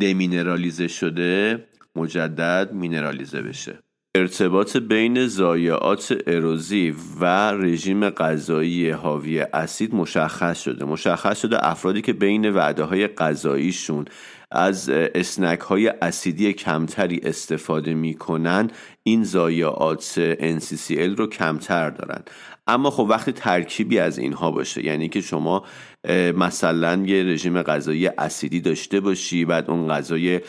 دمینرالیزه 0.00 0.88
شده 0.88 1.64
مجدد 1.96 2.72
مینرالیزه 2.72 3.42
بشه. 3.42 3.78
ارتباط 4.16 4.76
بین 4.76 5.26
ضایعات 5.26 6.16
erosive 6.26 6.94
و 7.20 7.24
رژیم 7.52 8.10
غذایی 8.10 8.90
حاوی 8.90 9.40
اسید 9.40 9.94
مشخص 9.94 10.62
شده. 10.62 10.84
مشخص 10.84 11.40
شده 11.40 11.66
افرادی 11.66 12.02
که 12.02 12.12
بین 12.12 12.50
وعده 12.50 12.84
های 12.84 13.06
غذاییشون 13.06 14.04
از 14.50 14.88
اسنک 14.88 15.60
های 15.60 15.88
اسیدی 15.88 16.52
کمتری 16.52 17.20
استفاده 17.22 17.94
می‌کنن 17.94 18.70
این 19.02 19.24
ضایعات 19.24 20.34
NCCL 20.34 21.18
رو 21.18 21.26
کمتر 21.26 21.90
دارن. 21.90 22.22
اما 22.66 22.90
خب 22.90 23.06
وقتی 23.10 23.32
ترکیبی 23.32 23.98
از 23.98 24.18
اینها 24.18 24.50
باشه 24.50 24.84
یعنی 24.84 25.08
که 25.08 25.20
شما 25.20 25.64
مثلا 26.36 27.02
یه 27.06 27.22
رژیم 27.22 27.62
غذایی 27.62 28.06
اسیدی 28.06 28.60
داشته 28.60 29.00
باشی 29.00 29.44
بعد 29.44 29.70
اون 29.70 29.88
غذای 29.88 30.40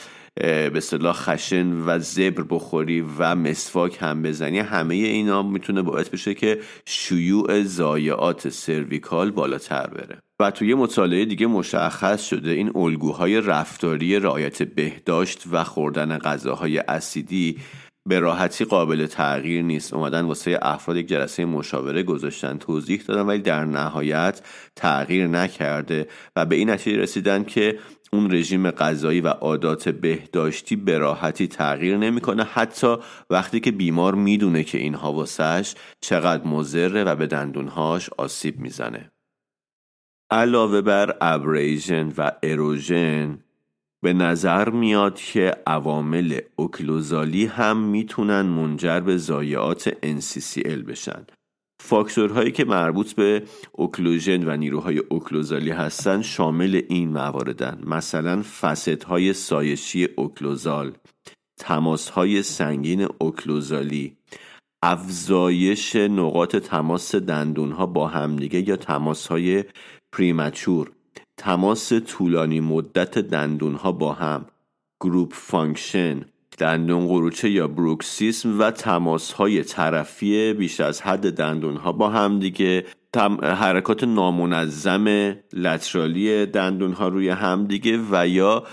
به 0.74 0.80
صلاح 0.80 1.16
خشن 1.16 1.72
و 1.86 2.00
زبر 2.00 2.44
بخوری 2.50 3.06
و 3.18 3.36
مسواک 3.36 3.98
هم 4.02 4.22
بزنی 4.22 4.60
همه 4.60 4.96
اینا 4.96 5.44
می‌تونه 5.44 5.82
باعث 5.82 6.10
بشه 6.10 6.34
که 6.34 6.60
شیوع 6.86 7.64
ضایعات 7.64 8.50
سرویکال 8.50 9.32
بالاتر 9.32 9.88
بره. 9.88 10.18
و 10.40 10.52
توی 10.52 10.74
مطالعه 10.74 11.26
دیگه 11.26 11.48
مشخص 11.48 12.28
شده 12.28 12.52
این 12.52 12.72
الگوهای 12.76 13.42
رفتاری 13.42 14.20
رعایت 14.20 14.64
بهداشت 14.64 15.44
و 15.52 15.64
خوردن 15.64 16.18
غذاهای 16.18 16.78
اسیدی 16.78 17.58
به 18.08 18.20
راحتی 18.20 18.66
قابل 18.66 19.06
تغییر 19.06 19.62
نیست. 19.62 19.94
اومدن 19.94 20.22
واسه 20.22 20.60
افراد 20.62 20.98
یک 20.98 21.08
جلسه 21.08 21.46
مشاوره 21.46 22.04
گذاشتن 22.04 22.58
توضیح 22.58 23.02
دادن 23.08 23.22
ولی 23.22 23.40
در 23.40 23.66
نهایت 23.66 24.42
تغییر 24.76 25.28
نکرده 25.28 26.08
و 26.36 26.46
به 26.46 26.56
این 26.56 26.70
نتیجه 26.70 26.98
رسیدن 26.98 27.44
که 27.44 27.80
اون 28.14 28.32
رژیم 28.32 28.72
غذایی 28.72 29.22
و 29.22 29.28
عادات 29.28 29.90
بهداشتی 29.90 30.76
به 30.76 30.98
راحتی 30.98 31.48
تغییر 31.48 31.98
نمی‌کنه. 31.98 32.44
حتی 32.44 32.96
وقتی 33.30 33.60
که 33.60 33.72
بیمار 33.72 34.16
می‌دونه 34.16 34.64
که 34.64 34.78
این 34.78 34.96
واسش 34.96 35.76
چقدر 36.02 36.48
مضره 36.48 37.04
و 37.04 37.16
به 37.16 37.28
دندونهاش 37.28 38.10
آسیب 38.18 38.60
می‌زنه. 38.60 39.12
علاوه 40.32 40.82
بر 40.82 41.18
ابریژن 41.22 42.14
و 42.18 42.32
اروژن 42.44 43.40
به 44.02 44.14
نظر 44.14 44.70
میاد 44.70 45.16
که 45.16 45.52
عوامل 45.68 46.40
اوکلوزالی 46.56 47.46
هم 47.46 47.78
می‌تونن 47.78 48.42
منجر 48.42 49.00
به 49.00 49.18
ضایعات 49.18 49.90
NCCL 49.90 50.84
بشن. 50.88 51.26
فاکتورهایی 51.80 52.52
که 52.52 52.66
مربوط 52.66 53.14
به 53.14 53.44
اوکلوژن 53.72 54.50
و 54.50 54.58
نیروهای 54.58 54.98
اوکلوزالی 54.98 55.72
هستند 55.72 56.22
شامل 56.22 56.82
این 56.90 57.10
مواردن. 57.10 57.82
مثلا 57.86 58.44
فستهای 58.62 59.34
سایشی 59.34 60.06
اوکلوزال 60.06 60.92
تماسهای 61.60 62.44
سنگین 62.44 63.08
اوکلوزالی 63.20 64.18
افزایش 64.84 65.96
نقاط 65.96 66.56
تماس 66.56 67.16
دندونها 67.16 67.86
با 67.86 68.08
همدیگه 68.08 68.70
یا 68.70 68.76
تماسهای 68.76 69.64
premature 70.12 70.92
تماس 71.38 71.94
طولانی 71.94 72.60
مدت 72.60 73.20
دندونها 73.20 73.92
با 73.92 74.14
هم 74.14 74.46
group 75.02 75.34
function 75.34 76.26
دندون 76.58 77.08
قروچه 77.08 77.50
یا 77.50 77.68
بروکسیسم 77.68 78.60
و 78.60 78.72
تماس 78.72 79.32
های 79.32 79.64
طرفی 79.64 80.54
بیش 80.54 80.80
از 80.80 81.02
حد 81.02 81.34
دندون 81.34 81.78
ها 81.78 81.92
با 81.92 82.10
هم 82.10 82.40
دیگه. 82.40 82.86
حرکات 83.44 84.04
نامنظم 84.04 85.36
lateral 85.54 86.34
ی 86.34 86.46
دندون 86.46 86.94
ها 86.94 87.08
روی 87.08 87.30
هم 87.30 87.66
دیگه 87.66 88.00
و 88.12 88.28
یا 88.28 88.64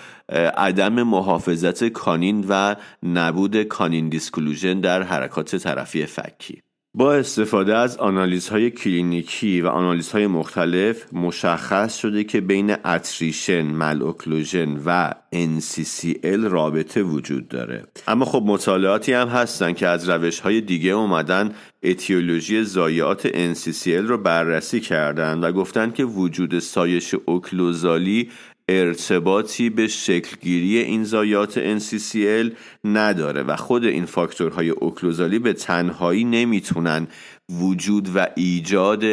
عدم 0.56 1.02
محافظت 1.02 1.84
canine 1.84 2.46
و 2.48 2.74
نبود 3.02 3.62
canine 3.62 4.08
disclusion 4.08 4.80
در 4.80 5.02
حرکات 5.02 5.56
طرفی 5.56 6.06
فکی. 6.06 6.62
با 6.96 7.14
استفاده 7.14 7.76
از 7.76 7.96
آنالیزهای 7.96 8.70
کلینیکی 8.70 9.60
و 9.60 9.66
آنالیزهای 9.66 10.26
مختلف 10.26 11.12
مشخص 11.12 11.96
شده 11.96 12.24
که 12.24 12.40
بین 12.40 12.76
اتریشن، 12.84 13.62
ملوکلوژن 13.62 14.80
و 14.86 15.10
NCCL 15.32 16.44
رابطه 16.44 17.02
وجود 17.02 17.48
داره. 17.48 17.84
اما 18.08 18.24
خب 18.24 18.42
مطالعاتی 18.46 19.12
هم 19.12 19.28
هستن 19.28 19.72
که 19.72 19.86
از 19.86 20.08
روش 20.08 20.40
های 20.40 20.60
دیگه 20.60 20.90
اومدن 20.90 21.54
اتیولوژی 21.82 22.64
زایات 22.64 23.28
NCCL 23.28 23.86
رو 23.86 24.18
بررسی 24.18 24.80
کردن 24.80 25.38
و 25.40 25.52
گفتن 25.52 25.90
که 25.90 26.04
وجود 26.04 26.58
سایش 26.58 27.14
اوکلوزالی 27.26 28.30
ارتباطی 28.68 29.70
به 29.70 29.88
شکلگیری 29.88 30.78
این 30.78 31.04
زایات 31.04 31.78
NCCL 31.78 32.52
نداره 32.84 33.42
و 33.42 33.56
خود 33.56 33.84
این 33.84 34.04
فاکتورهای 34.04 34.70
occlusal 34.70 35.31
ی 35.31 35.38
به 35.38 35.52
تنهایی 35.52 36.24
نمی‌تونن 36.24 37.06
وجود 37.50 38.08
و 38.16 38.26
ایجاد 38.36 39.04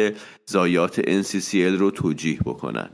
ضایعات 0.46 1.00
NCCL 1.00 1.54
رو 1.54 1.90
توجیه 1.90 2.38
بکنن. 2.40 2.90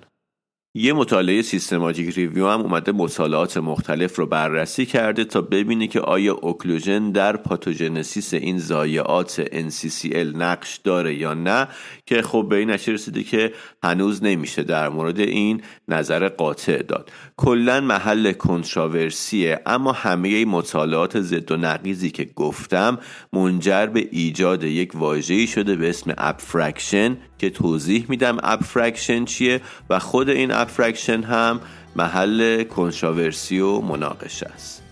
یه 0.80 0.92
مطالعه 0.92 1.42
systematic 1.42 2.14
review 2.14 2.48
هم 2.48 2.60
اومده 2.60 2.92
مطالعات 2.92 3.56
مختلف 3.56 4.18
رو 4.18 4.26
بررسی 4.26 4.86
کرده 4.86 5.24
تا 5.24 5.40
ببینه 5.40 5.86
که 5.86 6.00
آیا 6.00 6.34
occlusion 6.34 7.10
در 7.10 7.36
pathogenesis 7.36 8.34
این 8.34 8.58
ضایعات 8.58 9.44
NCCL 9.44 10.36
نقش 10.36 10.76
داره 10.76 11.14
یا 11.14 11.34
نه 11.34 11.68
که 12.06 12.22
خب 12.22 12.46
به 12.50 12.56
این 12.56 12.70
نتیجه 12.70 12.92
رسیده 12.92 13.22
که 13.22 13.52
هنوز 13.82 14.24
نمیشه 14.24 14.62
در 14.62 14.88
مورد 14.88 15.20
این 15.20 15.62
نظر 15.88 16.28
قاطع 16.28 16.82
داد. 16.82 17.10
کلا 17.36 17.80
محل 17.80 18.32
controversy 18.32 19.50
ه 19.50 19.60
اما 19.66 19.92
همه 19.92 20.44
مطالعات 20.44 21.20
ضد 21.20 21.52
و 21.52 21.56
نقیضی 21.56 22.10
که 22.10 22.24
گفتم 22.36 22.98
منجر 23.32 23.86
به 23.86 24.08
ایجاد 24.10 24.64
یک 24.64 24.94
واژه‌ای 24.94 25.46
شده 25.46 25.76
به 25.76 25.88
اسم 25.88 26.14
abfraction 26.18 27.16
که 27.38 27.50
توضیح 27.50 28.06
میدم 28.08 28.36
abfraction 28.42 29.24
چیه 29.24 29.60
و 29.90 29.98
خود 29.98 30.28
این 30.28 30.52
abfraction 30.52 31.22
هم 31.22 31.60
محل 31.96 32.64
controversy 32.64 33.60
و 33.60 33.80
مناقشه 33.80 34.46
است. 34.46 34.82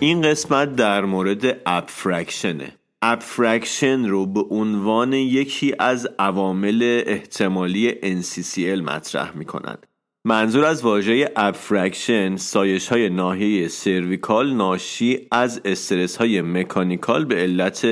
این 0.00 0.22
قسمت 0.22 0.76
در 0.76 1.04
مورد 1.04 1.56
abfraction 1.66 2.72
ه 3.02 3.11
abfraction 3.11 4.04
رو 4.04 4.26
به 4.26 4.40
عنوان 4.40 5.12
یکی 5.12 5.74
از 5.78 6.08
عوامل 6.18 7.02
احتمالی 7.06 7.92
NCCL 7.92 8.82
مطرح 8.82 9.36
می 9.36 9.44
کنند. 9.44 9.86
منظور 10.24 10.64
از 10.64 10.82
واژه 10.82 11.30
abfraction 11.36 12.36
سایش 12.36 12.88
های 12.88 13.08
ناحیه 13.08 13.68
cervical 13.68 14.54
ناشی 14.54 15.28
از 15.30 15.60
استرس 15.64 16.16
های 16.16 16.42
mechanical 16.42 17.24
به 17.24 17.34
علت 17.34 17.86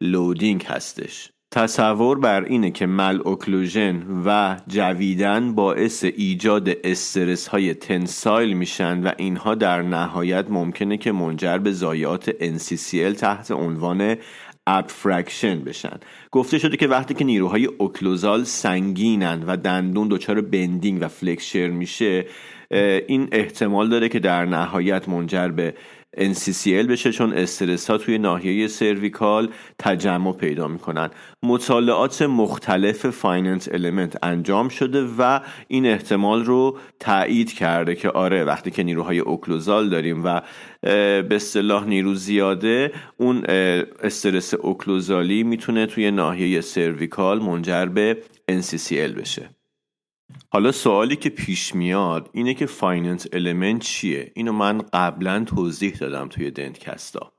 loading 0.00 0.64
هستش 0.68 1.30
تصور 1.52 2.18
بر 2.18 2.44
اینه 2.44 2.70
که 2.70 2.86
malocclusion 2.86 4.22
و 4.26 4.56
جویدن 4.68 5.54
باعث 5.54 6.04
ایجاد 6.04 6.68
استرس 6.84 7.48
های 7.48 7.74
tensile 7.74 8.52
میشن 8.52 9.02
و 9.02 9.12
اینها 9.18 9.54
در 9.54 9.82
نهایت 9.82 10.46
ممکنه 10.48 10.96
که 10.96 11.12
منجر 11.12 11.58
به 11.58 11.72
ضایعات 11.72 12.30
NCCL 12.30 13.16
تحت 13.16 13.50
عنوان 13.50 14.16
abfraction 14.78 15.60
بشن. 15.60 15.98
گفته 16.30 16.58
شده 16.58 16.76
که 16.76 16.88
وقتی 16.88 17.14
که 17.14 17.24
نیروهای 17.24 17.64
occlusal 17.66 18.44
سنگینن 18.44 19.42
و 19.46 19.56
دندون 19.56 20.08
دچار 20.08 20.40
bending 20.40 21.02
و 21.02 21.08
flexure 21.08 21.68
میشه 21.68 22.26
این 23.08 23.28
احتمال 23.32 23.88
داره 23.88 24.08
که 24.08 24.18
در 24.18 24.44
نهایت 24.44 25.08
منجر 25.08 25.48
به 25.48 25.74
NCCL 26.16 26.86
بشه 26.88 27.12
چون 27.12 27.32
استرس 27.32 27.90
ها 27.90 27.98
توی 27.98 28.18
ناحیه 28.18 28.66
cervical 28.66 29.48
تجمع 29.78 30.32
پیدا 30.32 30.68
می‌کنن. 30.68 31.10
مطالعات 31.42 32.22
مختلف 32.22 33.10
finite 33.10 33.68
element 33.72 34.24
انجام 34.24 34.68
شده 34.68 35.08
و 35.18 35.40
این 35.68 35.86
احتمال 35.86 36.44
رو 36.44 36.78
تایید 37.00 37.52
کرده 37.52 37.94
که 37.94 38.10
آره 38.10 38.44
وقتی 38.44 38.70
که 38.70 38.82
نیروهای 38.82 39.18
occlusal 39.18 39.88
داریم 39.88 40.24
و 40.24 40.42
به 40.82 41.28
اصطلاح 41.30 41.86
نیرو 41.86 42.14
زیاده 42.14 42.92
اون 43.16 43.44
استرس 44.02 44.54
occlusal 44.54 45.32
ی 45.32 45.42
می‌تونه 45.42 45.86
توی 45.86 46.10
ناحیه 46.10 46.60
cervical 46.60 47.42
منجر 47.42 47.86
به 47.86 48.18
NCCL 48.50 49.18
بشه. 49.18 49.59
حالا 50.52 50.72
سوالی 50.72 51.16
که 51.16 51.28
پیش 51.30 51.74
میاد 51.74 52.30
اینه 52.32 52.54
که 52.54 52.66
finite 52.66 53.26
element 53.32 53.82
چیه؟ 53.82 54.32
اینو 54.34 54.52
من 54.52 54.78
قبلا 54.78 55.44
توضیح 55.44 55.94
دادم 55.94 56.28
توی 56.28 56.50
دنتکستا. 56.50 57.32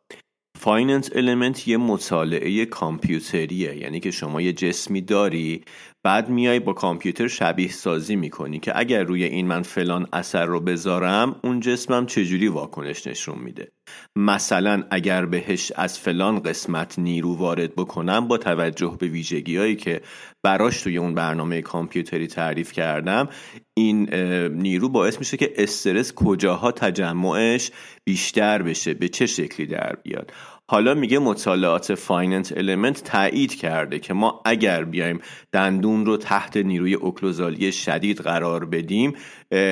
finite 0.57 1.09
element 1.15 1.67
یه 1.67 1.77
مطالعه 1.77 2.65
کامپیوتریه 2.65 3.77
یعنی 3.77 3.99
که 3.99 4.11
شما 4.11 4.41
یه 4.41 4.53
جسمی 4.53 5.01
داری 5.01 5.61
بعد 6.03 6.29
میای 6.29 6.59
با 6.59 6.73
کامپیوتر 6.73 7.27
شبیه 7.27 7.71
سازی 7.71 8.15
می‌کنی 8.15 8.59
که 8.59 8.79
اگر 8.79 9.03
روی 9.03 9.23
این 9.23 9.47
من 9.47 9.61
فلان 9.61 10.07
اثر 10.13 10.45
رو 10.45 10.59
بذارم 10.59 11.35
اون 11.43 11.59
جسمم 11.59 12.05
چجوری 12.05 12.47
واکنش 12.47 13.07
نشون 13.07 13.39
میده. 13.39 13.71
مثلا 14.15 14.83
اگر 14.91 15.25
بهش 15.25 15.71
از 15.75 15.99
فلان 15.99 16.39
قسمت 16.39 16.99
نیرو 16.99 17.35
وارد 17.35 17.75
بکنم 17.75 18.27
با 18.27 18.37
توجه 18.37 18.97
به 18.99 19.07
ویژگی 19.07 19.57
هایی 19.57 19.75
که 19.75 20.01
براش 20.43 20.81
توی 20.81 20.97
اون 20.97 21.15
برنامه 21.15 21.61
کامپیوتری 21.61 22.27
تعریف 22.27 22.71
کردم 22.71 23.29
این 23.77 24.13
نیرو 24.49 24.89
باعث 24.89 25.19
میشه 25.19 25.37
که 25.37 25.53
استرس 25.55 26.13
کجاها 26.13 26.71
تجمعش 26.71 27.71
بیشتر 28.03 28.61
بشه 28.61 28.93
به 28.93 29.09
چه 29.09 29.25
شکلی 29.25 29.65
در 29.65 29.95
بیاد. 30.03 30.33
حالا 30.71 30.93
میگه 30.93 31.19
مطالعات 31.19 31.95
finite 31.95 32.57
element 32.57 33.03
تایید 33.03 33.55
کرده 33.55 33.99
که 33.99 34.13
ما 34.13 34.41
اگر 34.45 34.83
بیایم 34.83 35.19
دندون 35.51 36.05
رو 36.05 36.17
تحت 36.17 36.57
نیروی 36.57 36.93
occlusal 36.93 37.62
ی 37.62 37.71
شدید 37.71 38.21
قرار 38.21 38.65
بدیم 38.65 39.15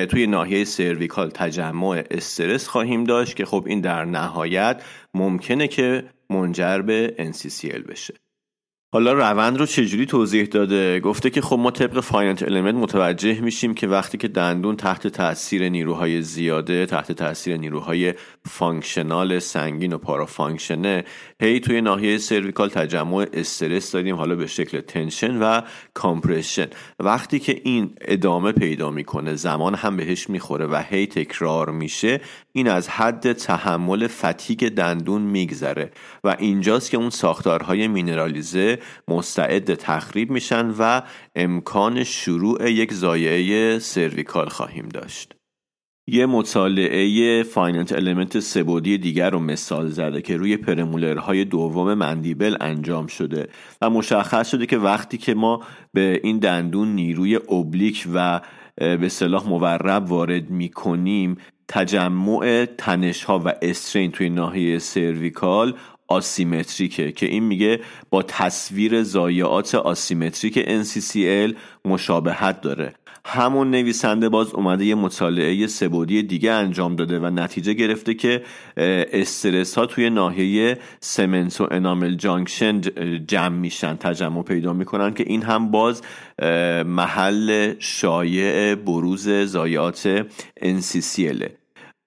توی 0.08 0.26
ناحیه 0.26 0.64
cervical 0.64 1.30
تجمع 1.30 2.04
استرس 2.10 2.68
خواهیم 2.68 3.04
داشت 3.04 3.36
که 3.36 3.44
خب 3.44 3.64
این 3.66 3.80
در 3.80 4.04
نهایت 4.04 4.82
ممکنه 5.14 5.68
که 5.68 6.04
منجر 6.30 6.82
به 6.82 7.14
NCCL 7.18 7.90
بشه. 7.90 8.14
حالا 8.92 9.12
روند 9.12 9.58
رو 9.58 9.66
چجوری 9.66 10.06
توضیح 10.06 10.44
داده؟ 10.44 11.00
گفته 11.00 11.30
که 11.30 11.40
خب 11.40 11.58
ما 11.58 11.70
طبق 11.70 12.00
finite 12.00 12.42
element 12.42 12.74
متوجه 12.74 13.40
میشیم 13.40 13.74
که 13.74 13.86
وقتی 13.86 14.18
که 14.18 14.28
دندون 14.28 14.76
تحت 14.76 15.06
تاثیر 15.06 15.68
نیروهای 15.68 16.22
زیاده 16.22 16.86
تحت 16.86 17.12
تاثیر 17.12 17.56
نیروهای 17.56 18.14
functional 18.44 19.38
سنگین 19.38 19.92
و 19.92 19.98
parafunction 19.98 20.89
ه. 20.89 21.04
هی 21.40 21.60
توی 21.60 21.80
ناحیه 21.80 22.18
cervical 22.18 22.68
تجمع 22.68 23.26
استرس 23.32 23.92
داریم 23.92 24.16
حالا 24.16 24.34
به 24.34 24.46
شکل 24.46 24.80
tension 24.80 25.36
و 25.42 25.60
compression. 25.94 26.66
وقتی 27.00 27.38
که 27.38 27.60
این 27.64 27.94
ادامه 28.00 28.52
پیدا 28.52 28.90
می‌کنه 28.90 29.34
زمان 29.34 29.74
هم 29.74 29.96
بهش 29.96 30.30
می‌خوره 30.30 30.66
و 30.66 30.82
هی 30.88 31.06
تکرار 31.06 31.70
میشه 31.70 32.20
این 32.52 32.68
از 32.68 32.88
حد 32.88 33.32
تحمل 33.32 34.06
fatigue 34.06 34.68
دندون 34.68 35.22
میگذره 35.22 35.90
و 36.24 36.36
اینجاست 36.38 36.90
که 36.90 36.96
اون 36.96 37.10
ساختارهای 37.10 37.88
mineralize 37.88 38.70
ه 38.70 38.78
مستعد 39.08 39.74
تخریب 39.74 40.30
میشن 40.30 40.74
و 40.78 41.02
امکان 41.36 42.04
شروع 42.04 42.70
یک 42.70 42.92
ضایعه 42.92 43.78
cervical 43.78 44.48
خواهیم 44.48 44.88
داشت. 44.88 45.39
یه 46.06 46.26
مطالعه 46.26 47.42
finite 47.42 47.92
element 47.92 48.40
سه‌بعدی 48.40 48.98
دیگر 48.98 49.30
رو 49.30 49.38
مثال 49.38 49.88
زده 49.88 50.22
که 50.22 50.36
روی 50.36 50.56
premolar 50.56 51.26
های 51.26 51.44
دوم 51.44 51.94
mandible 51.94 52.56
انجام 52.60 53.06
شده 53.06 53.48
و 53.80 53.90
مشخص 53.90 54.50
شده 54.50 54.66
که 54.66 54.78
وقتی 54.78 55.18
که 55.18 55.34
ما 55.34 55.62
به 55.92 56.20
این 56.24 56.38
دندون 56.38 56.88
نیروی 56.88 57.36
اوبلیک 57.36 58.08
و 58.14 58.40
به 58.76 59.08
صلاح 59.08 59.48
مورب 59.48 60.10
وارد 60.10 60.50
می 60.50 60.68
کنیم 60.68 61.36
تجمع 61.68 62.66
تنش 62.78 63.24
ها 63.24 63.38
و 63.38 63.54
استرین 63.62 64.10
توی 64.10 64.30
ناحیه 64.30 64.78
سرویکال 64.78 65.74
آسیمتریکه 66.08 67.12
که 67.12 67.26
این 67.26 67.44
میگه 67.44 67.80
با 68.10 68.22
تصویر 68.22 69.02
زایعات 69.02 69.74
آسیمتریک 69.74 70.58
NCCL 70.58 71.54
مشابهت 71.84 72.60
داره. 72.60 72.94
همون 73.24 73.70
نویسنده 73.70 74.28
باز 74.28 74.54
اومده 74.54 74.84
یه 74.84 74.94
مطالعه 74.94 75.66
سبودی 75.66 76.22
دیگه 76.22 76.52
انجام 76.52 76.96
داده 76.96 77.18
و 77.18 77.26
نتیجه 77.30 77.72
گرفته 77.72 78.14
که 78.14 78.42
استرس 79.12 79.78
ها 79.78 79.86
توی 79.86 80.10
ناحیه 80.10 80.78
cementoenamel 81.00 82.14
junction 82.14 82.80
جمع 83.26 83.56
میشن 83.56 83.96
تجمع 83.96 84.42
پیدا 84.42 84.72
می‌کنن 84.72 85.14
که 85.14 85.24
این 85.26 85.42
هم 85.42 85.70
باز 85.70 86.02
محل 86.86 87.74
شایع 87.78 88.74
بروز 88.74 89.28
ضایعات 89.28 90.26
NCCL 90.60 91.59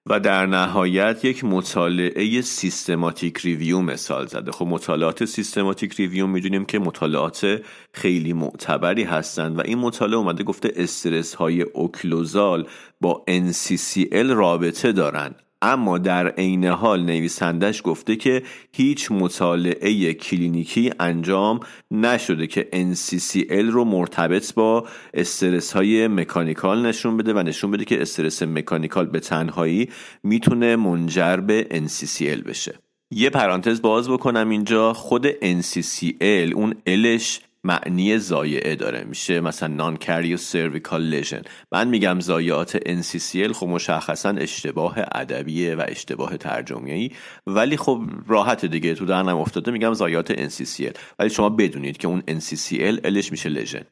و 0.06 0.20
در 0.20 0.46
نهایت 0.46 1.24
یک 1.24 1.44
مطالعه 1.44 2.40
systematic 2.40 3.38
review 3.38 3.80
مثال 3.80 4.26
زده. 4.26 4.52
خب 4.52 4.66
مطالعات 4.66 5.24
systematic 5.24 5.94
review 5.94 6.26
می‌دونیم 6.26 6.64
که 6.64 6.78
مطالعات 6.78 7.62
خیلی 7.92 8.32
معتبری 8.32 9.02
هستند 9.04 9.58
و 9.58 9.62
این 9.64 9.78
مطالعه 9.78 10.18
اومده 10.18 10.44
گفته 10.44 10.72
استرس 10.76 11.34
های 11.34 11.62
occlusal 11.62 12.68
با 13.00 13.24
NCCL 13.28 14.14
رابطه 14.14 14.92
دارند 14.92 15.43
اما 15.64 15.98
در 15.98 16.28
عین 16.28 16.64
حال 16.64 17.02
نویسندش 17.02 17.82
گفته 17.84 18.16
که 18.16 18.42
هیچ 18.72 19.12
مطالعه 19.12 20.14
کلینیکی 20.14 20.92
انجام 21.00 21.60
نشده 21.90 22.46
که 22.46 22.68
NCCL 22.72 23.64
رو 23.70 23.84
مرتبط 23.84 24.54
با 24.54 24.86
استرس 25.14 25.72
های 25.72 26.08
مکانیکال 26.08 26.86
نشون 26.86 27.16
بده 27.16 27.34
و 27.34 27.38
نشون 27.38 27.70
بده 27.70 27.84
که 27.84 28.02
استرس 28.02 28.42
مکانیکال 28.42 29.06
به 29.06 29.20
تنهایی 29.20 29.88
می‌تونه 30.22 30.76
منجر 30.76 31.36
به 31.36 31.66
NCCL 31.70 32.48
بشه. 32.48 32.74
یه 33.10 33.30
پرانتز 33.30 33.82
باز 33.82 34.08
بکنم 34.08 34.48
اینجا. 34.48 34.92
خود 34.92 35.30
NCCL 35.30 36.54
اون 36.54 36.74
الش 36.86 37.40
معنی 37.64 38.18
زایعه 38.18 38.76
داره. 38.76 39.04
میشه 39.04 39.40
مثلا 39.40 39.74
نان 39.74 39.96
کریو 39.96 40.36
سرویکال 40.36 41.02
لژن 41.02 41.42
من 41.72 41.88
میگم 41.88 42.20
ضایعات 42.20 42.76
NCCL 42.78 43.52
خب 43.52 43.66
مشخصا 43.66 44.30
اشتباه 44.30 44.94
ادبیه 45.12 45.74
و 45.74 45.84
اشتباه 45.88 46.36
ترجمه‌ای. 46.36 47.10
ولی 47.46 47.76
خب 47.76 48.02
راحت 48.26 48.64
دیگه 48.64 48.94
تو 48.94 49.04
دهنم 49.04 49.38
افتاده 49.38 49.70
میگم 49.70 49.92
ضایعات 49.92 50.48
NCCL 50.48 50.98
ولی 51.18 51.30
شما 51.30 51.48
بدونید 51.48 51.96
که 51.96 52.08
اون 52.08 52.22
NCCL 52.30 53.00
L 53.04 53.13
ش 53.13 53.32
میشه 53.32 53.48
lesion 53.48 53.84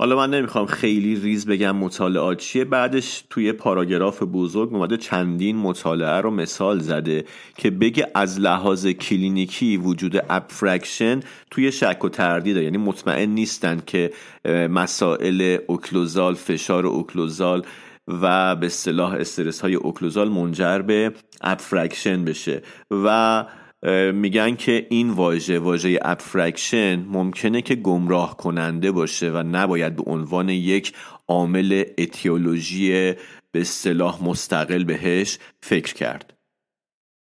حالا 0.00 0.16
من 0.16 0.30
نمی‌خوام 0.30 0.66
خیلی 0.66 1.16
ریز 1.16 1.46
بگم 1.46 1.76
مطالعات 1.76 2.38
چیه. 2.38 2.64
بعدش 2.64 3.24
توی 3.30 3.52
پاراگراف 3.52 4.22
بزرگ 4.32 4.74
اومده 4.74 4.96
چندین 4.96 5.56
مطالعه 5.56 6.20
رو 6.20 6.30
مثال 6.30 6.78
زده 6.78 7.24
که 7.56 7.70
بگه 7.70 8.10
از 8.14 8.40
لحاظ 8.40 8.86
کلینیکی 8.86 9.76
وجود 9.76 10.24
abfraction 10.30 11.20
توی 11.50 11.72
شک 11.72 12.04
و 12.04 12.08
تردیده. 12.08 12.62
یعنی 12.62 12.78
مطمئن 12.78 13.28
نیستن 13.28 13.82
که 13.86 14.12
مسائل 14.70 15.58
occlusal 15.66 16.34
فشار 16.34 16.86
occlusal 16.86 17.62
و 18.08 18.56
به 18.56 18.68
اصطلاح 18.68 19.12
استرس 19.12 19.60
های 19.60 19.74
occlusal 19.74 20.28
منجر 20.28 20.78
به 20.78 21.12
abfraction 21.40 22.24
بشه. 22.24 22.62
و 22.90 23.44
میگن 24.12 24.56
که 24.56 24.86
این 24.90 25.10
واژه 25.10 25.58
واژه 25.58 25.98
abfraction 26.02 27.04
ممکنه 27.08 27.62
که 27.62 27.74
گمراه 27.74 28.36
کننده 28.36 28.92
باشه 28.92 29.30
و 29.30 29.36
نباید 29.36 29.96
به 29.96 30.02
عنوان 30.06 30.48
یک 30.48 30.92
عامل 31.28 31.84
etiology 31.98 33.14
به 33.52 33.60
اصطلاح 33.60 34.24
مستقل 34.24 34.84
بهش 34.84 35.38
فکر 35.62 35.94
کرد. 35.94 36.37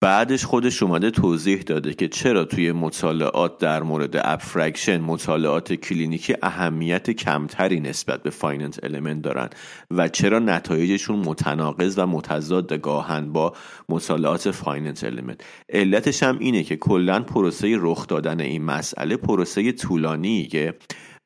بعدش 0.02 0.44
خودش 0.44 0.82
اومده 0.82 1.10
توضیح 1.10 1.60
داده 1.60 1.94
که 1.94 2.08
چرا 2.08 2.44
توی 2.44 2.72
مطالعات 2.72 3.58
در 3.58 3.82
مورد 3.82 4.16
abfraction 4.16 5.00
مطالعات 5.00 5.72
کلینیکی 5.72 6.34
اهمیت 6.42 7.10
کمتری 7.10 7.80
نسبت 7.80 8.22
به 8.22 8.30
finite 8.30 8.78
element 8.82 9.22
دارن 9.22 9.48
و 9.90 10.08
چرا 10.08 10.38
نتایجشون 10.38 11.18
متناقض 11.18 11.98
و 11.98 12.06
متضاد 12.06 12.72
گاهن 12.72 13.32
با 13.32 13.52
مطالعات 13.88 14.50
finite 14.50 15.04
element 15.04 15.40
علتش 15.68 16.22
هم 16.22 16.38
اینه 16.38 16.62
که 16.62 16.76
کلا 16.76 17.22
پروسه 17.22 17.76
رخ 17.80 18.06
دادن 18.06 18.40
این 18.40 18.64
مسئله 18.64 19.16
پروسه 19.16 19.72
طولانیه 19.72 20.74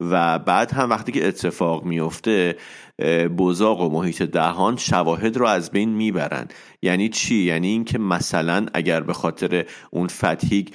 و 0.00 0.38
بعد 0.38 0.72
هم 0.72 0.90
وقتی 0.90 1.12
که 1.12 1.28
اتفاق 1.28 1.84
میفته 1.84 2.56
بزاق 3.38 3.80
و 3.80 3.88
محیط 3.88 4.22
دهان 4.22 4.76
شواهد 4.76 5.36
رو 5.36 5.46
از 5.46 5.70
بین 5.70 5.88
می‌برن. 5.88 6.48
یعنی 6.82 7.08
چی؟ 7.08 7.34
یعنی 7.34 7.68
اینکه 7.68 7.98
مثلا 7.98 8.66
اگر 8.74 9.00
به 9.00 9.12
خاطر 9.12 9.64
اون 9.90 10.06
fatigue 10.06 10.68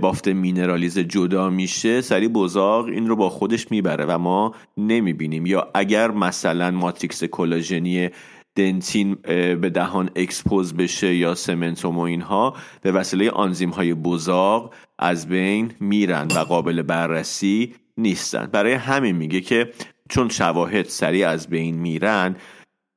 بافت 0.00 0.28
mineralized 0.28 0.98
جدا 0.98 1.50
میشه 1.50 2.00
سری 2.00 2.28
بزاق 2.28 2.84
این 2.84 3.08
رو 3.08 3.16
با 3.16 3.28
خودش 3.28 3.70
می‌بره 3.70 4.04
و 4.04 4.18
ما 4.18 4.54
نمی‌بینیم. 4.76 5.46
یا 5.46 5.70
اگر 5.74 6.10
مثلا 6.10 6.70
ماتریکس 6.70 7.24
کلاژنی 7.24 8.08
dentin 8.56 9.14
به 9.60 9.70
دهان 9.74 10.10
expose 10.16 10.74
بشه 10.74 11.14
یا 11.14 11.34
cementum 11.34 11.98
و 11.98 12.00
اینها 12.00 12.56
به 12.82 12.92
وسیله 12.92 13.30
آنزیم 13.30 13.70
های 13.70 13.94
بزاق 13.94 14.74
از 14.98 15.28
بین 15.28 15.72
میرن 15.80 16.28
و 16.36 16.38
قابل 16.38 16.82
بررسی 16.82 17.74
نیستن. 17.96 18.46
برای 18.52 18.72
همین 18.72 19.16
میگه 19.16 19.40
که 19.40 19.72
چون 20.10 20.28
شواهد 20.28 20.88
سریع 20.88 21.28
از 21.28 21.48
بین 21.48 21.74
میرن 21.74 22.36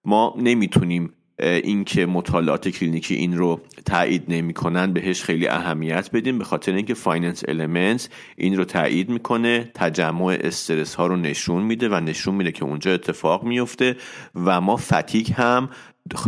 ما 0.05 0.35
نمی‌تونیم 0.37 1.13
اینکه 1.39 2.05
مطالعات 2.05 2.69
کلینیکی 2.69 3.15
این 3.15 3.37
رو 3.37 3.61
تایید 3.85 4.23
نمی‌کنن 4.27 4.93
بهش 4.93 5.23
خیلی 5.23 5.47
اهمیت 5.47 6.09
بدیم 6.11 6.37
به 6.37 6.43
خاطر 6.43 6.73
اینکه 6.73 6.93
finite 6.93 7.43
element 7.47 8.09
این 8.37 8.57
رو 8.57 8.65
تایید 8.65 9.09
می‌کنه 9.09 9.71
تجمع 9.73 10.37
استرس 10.41 10.95
ها 10.95 11.07
رو 11.07 11.15
نشون 11.15 11.63
میده 11.63 11.89
و 11.89 11.99
نشون 11.99 12.35
میده 12.35 12.51
که 12.51 12.63
اونجا 12.63 12.93
اتفاق 12.93 13.43
میفته 13.43 13.95
و 14.35 14.61
ما 14.61 14.77
fatigue 14.77 15.33
هم 15.35 15.69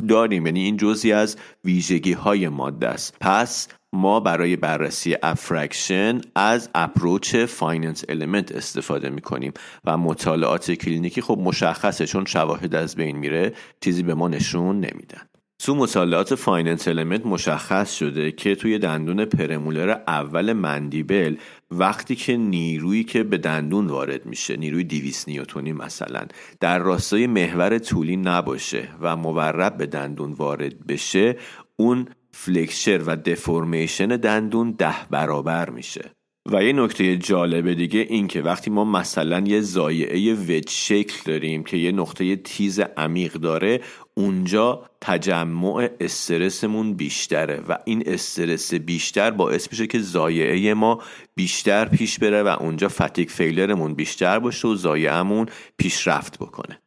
داریم 0.07 0.45
یعنی 0.45 0.63
این 0.63 0.77
جزی 0.77 1.11
از 1.11 1.37
ویژگی 1.65 2.13
های 2.13 2.49
ماده 2.49 2.87
است. 2.87 3.17
پس 3.21 3.67
ما 3.97 4.19
برای 4.19 4.55
بررسی 4.55 5.15
abfraction 5.23 6.21
از 6.35 6.69
approach 6.75 7.35
finite 7.35 8.03
element 8.09 8.51
استفاده 8.51 9.09
می 9.09 9.21
کنیم 9.21 9.53
و 9.85 9.97
مطالعات 9.97 10.71
کلینیکی 10.71 11.21
خب 11.21 11.39
مشخصه 11.43 12.05
چون 12.05 12.25
شواهد 12.25 12.75
از 12.75 12.95
بین 12.95 13.17
میره 13.17 13.53
چیزی 13.81 14.03
به 14.03 14.13
ما 14.13 14.27
نشون 14.27 14.75
نمیدن. 14.75 15.21
تو 15.59 15.75
مطالعات 15.75 16.35
finite 16.35 16.87
element 16.87 17.25
مشخص 17.25 17.93
شده 17.93 18.31
که 18.31 18.55
توی 18.55 18.79
دندون 18.79 19.25
premolar 19.25 19.89
اول 20.07 20.53
mandible 20.53 21.35
وقتی 21.71 22.15
که 22.15 22.37
نیرویی 22.37 23.03
که 23.03 23.23
به 23.23 23.37
دندون 23.37 23.87
وارد 23.87 24.25
میشه 24.25 24.57
نیروی 24.57 24.83
200 24.83 25.29
نیوتونی 25.29 25.73
مثلا 25.73 26.21
در 26.59 26.79
راستای 26.79 27.27
محور 27.27 27.77
طولی 27.77 28.17
نباشه 28.17 28.89
و 29.01 29.15
مورب 29.15 29.77
به 29.77 29.85
دندون 29.85 30.31
وارد 30.31 30.87
بشه 30.87 31.35
اون 31.75 32.07
فلکشر 32.39 33.01
و 33.05 33.15
دفورمیشن 33.15 34.07
دندون 34.07 34.71
ده 34.71 34.95
برابر 35.09 35.69
میشه. 35.69 36.11
و 36.51 36.63
یه 36.63 36.73
نکته 36.73 37.17
جالب 37.17 37.73
دیگه 37.73 37.99
این 37.99 38.27
که 38.27 38.41
وقتی 38.41 38.69
ما 38.69 38.85
مثلا 38.85 39.39
یه 39.39 39.61
زایعه 39.61 40.33
وج 40.33 40.69
شکل 40.69 41.31
داریم 41.31 41.63
که 41.63 41.77
یه 41.77 41.91
نقطه 41.91 42.35
تیز 42.35 42.79
عمیق 42.79 43.33
داره 43.33 43.81
اونجا 44.13 44.89
تجمع 45.01 45.89
استرسمون 45.99 46.93
بیشتره 46.93 47.63
و 47.69 47.77
این 47.85 48.03
استرس 48.05 48.73
بیشتر 48.73 49.31
باعث 49.31 49.67
میشه 49.71 49.87
که 49.87 49.99
زایعه 49.99 50.73
ما 50.73 51.03
بیشتر 51.35 51.85
پیش 51.85 52.19
بره 52.19 52.43
و 52.43 52.47
اونجا 52.59 52.87
فتیک 52.87 53.31
فیلرمون 53.31 53.93
بیشتر 53.93 54.39
باشه 54.39 54.67
و 54.67 54.75
زایعهمون 54.75 55.45
پیشرفت 55.77 56.39
بکنه. 56.39 56.79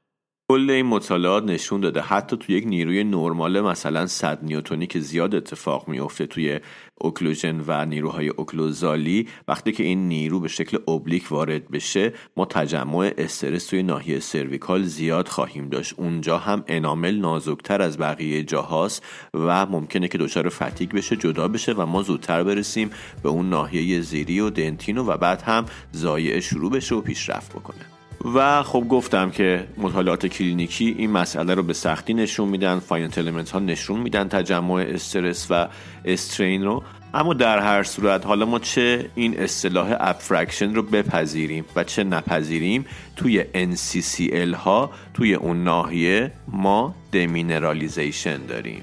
کل 0.51 0.71
این 0.71 0.87
مطالعات 0.87 1.45
نشون 1.45 1.81
داده 1.81 2.01
حتی 2.01 2.37
تو 2.37 2.53
یک 2.53 2.67
نیروی 2.67 3.05
نرمال 3.05 3.61
مثلا 3.61 4.07
100 4.07 4.45
نیوتونی 4.45 4.87
که 4.87 5.01
زیاد 5.01 5.35
اتفاق 5.35 5.89
میفته 5.89 6.27
توی 6.27 6.61
اوکلوژن 6.95 7.65
و 7.67 7.85
نیروهای 7.85 8.29
اوکلوزالی 8.29 9.29
وقتی 9.49 9.73
که 9.73 9.83
این 9.83 10.09
نیرو 10.09 10.41
به 10.41 10.49
شکل 10.49 10.79
اوبلیک 10.87 11.33
وارد 11.33 11.71
بشه 11.71 12.13
ما 12.37 12.45
تجمع 12.45 13.13
استرس 13.19 13.67
توی 13.67 13.83
ناحیه 13.83 14.21
سرویکال 14.21 14.83
زیاد 14.83 15.29
خواهیم 15.29 15.69
داشت. 15.69 15.95
اونجا 15.97 16.39
هم 16.39 16.65
انامل 16.69 17.17
نازکتر 17.17 17.83
از 17.83 17.99
بقیه 17.99 18.43
جاهاست 18.43 19.05
و 19.35 19.67
ممکنه 19.67 20.09
که 20.09 20.19
دچار 20.19 20.49
فتیک 20.49 20.91
بشه 20.91 21.17
جدا 21.17 21.49
بشه 21.49 21.73
و 21.73 21.87
ما 21.87 22.03
زودتر 22.03 22.43
برسیم 22.43 22.91
به 23.23 23.29
اون 23.29 23.51
ناحیه 23.51 24.01
زیری 24.01 24.41
و 24.41 24.51
دنتینو 24.51 25.05
و 25.05 25.17
بعد 25.17 25.43
هم 25.43 25.67
ضایعه 25.92 26.40
شروع 26.41 26.71
بشه 26.71 26.95
و 26.95 27.01
پیشرفت 27.01 27.53
بکنه. 27.53 27.89
و 28.24 28.62
خب 28.62 28.85
گفتم 28.88 29.30
که 29.30 29.66
مطالعات 29.76 30.26
کلینیکی 30.26 30.94
این 30.98 31.11
مسئله 31.11 31.54
رو 31.54 31.62
به 31.62 31.72
سختی 31.72 32.14
نشون 32.14 32.48
میدن 32.48 32.78
finite 32.79 33.18
element 33.18 33.51
ها 33.50 33.59
نشون 33.59 34.00
میدن 34.00 34.28
تجمع 34.28 34.87
استرس 34.88 35.46
و 35.50 35.68
strain 36.05 36.64
رو. 36.64 36.83
اما 37.14 37.35
در 37.35 37.59
هر 37.59 37.83
صورت 37.83 38.26
حالا 38.26 38.46
ما 38.46 38.59
چه 38.59 39.11
این 39.14 39.40
اصطلاح 39.40 39.96
abfraction 40.01 40.75
رو 40.74 40.83
بپذیریم 40.83 41.64
و 41.76 41.85
چه 41.85 42.04
نپذیریم؟ 42.04 42.87
توی 43.16 43.44
NCCL 43.54 44.54
ها 44.54 44.90
توی 45.14 45.35
اون 45.35 45.64
ناحیه 45.64 46.33
ما 46.48 46.94
demineralization 47.12 48.46
داریم. 48.46 48.83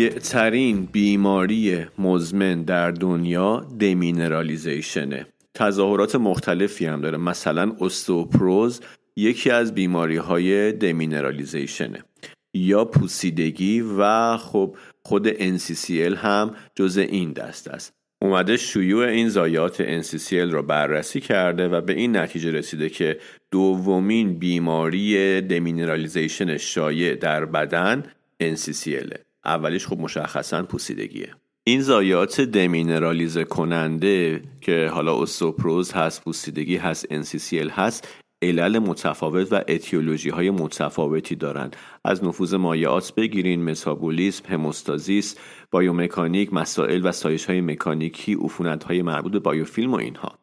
شایع 0.00 0.18
ترین 0.18 0.88
بیماری 0.92 1.86
مزمن 1.98 2.62
در 2.62 2.90
دنیا 2.90 3.66
demineralization 3.80 5.10
ه. 5.10 5.26
تظاهرات 5.54 6.16
مختلفی 6.16 6.86
هم 6.86 7.00
داره. 7.00 7.18
مثلا 7.18 7.76
استئوپروز 7.80 8.80
یکی 9.16 9.50
از 9.50 9.74
بیماری 9.74 10.16
های 10.16 10.72
demineralization 10.72 11.89
ه. 11.89 12.04
یا 12.54 12.84
پوسیدگی 12.84 13.80
و 13.98 14.36
خب 14.36 14.76
خود 15.02 15.30
NCCL 15.30 16.16
هم 16.16 16.54
جز 16.74 16.98
این 16.98 17.32
دست 17.32 17.68
است. 17.68 17.92
اومده 18.22 18.56
شیوع 18.56 19.06
این 19.06 19.28
ضایعات 19.28 20.02
NCCL 20.02 20.52
را 20.52 20.62
بررسی 20.62 21.20
کرده 21.20 21.68
و 21.68 21.80
به 21.80 21.92
این 21.92 22.16
نتیجه 22.16 22.50
رسیده 22.50 22.88
که 22.88 23.18
دومین 23.50 24.38
بیماری 24.38 25.40
demineralization 25.40 26.56
شایع 26.56 27.14
در 27.14 27.44
بدن 27.44 28.02
NCCL 28.42 29.29
اولیش 29.44 29.86
خب 29.86 29.98
مشخصا 29.98 30.62
پوسیدگیه. 30.62 31.34
این 31.64 31.80
زایات 31.80 32.40
دمینرالیزه 32.40 33.44
کننده 33.44 34.42
که 34.60 34.90
حالا 34.92 35.22
استوپروز 35.22 35.92
هست 35.92 36.24
پوسیدگی 36.24 36.76
هست 36.76 37.06
NCCL 37.06 37.70
هست 37.70 38.08
علل 38.42 38.78
متفاوت 38.78 39.52
و 39.52 39.62
اتیولوژی 39.68 40.30
های 40.30 40.50
متفاوتی 40.50 41.34
دارند. 41.34 41.76
از 42.04 42.24
نفوذ 42.24 42.54
مایعات 42.54 43.14
بگیرین 43.14 43.64
مسابولیسم 43.64 44.44
هموستازیس 44.48 45.36
بایومکانیک 45.70 46.52
مسائل 46.52 47.00
و 47.06 47.12
سایش 47.12 47.44
های 47.44 47.60
مکانیکی 47.60 48.34
عفونت 48.34 48.84
های 48.84 49.02
مربوط 49.02 49.32
به 49.32 49.38
بایوفیلم 49.38 49.92
و 49.92 49.96
اینها. 49.96 50.38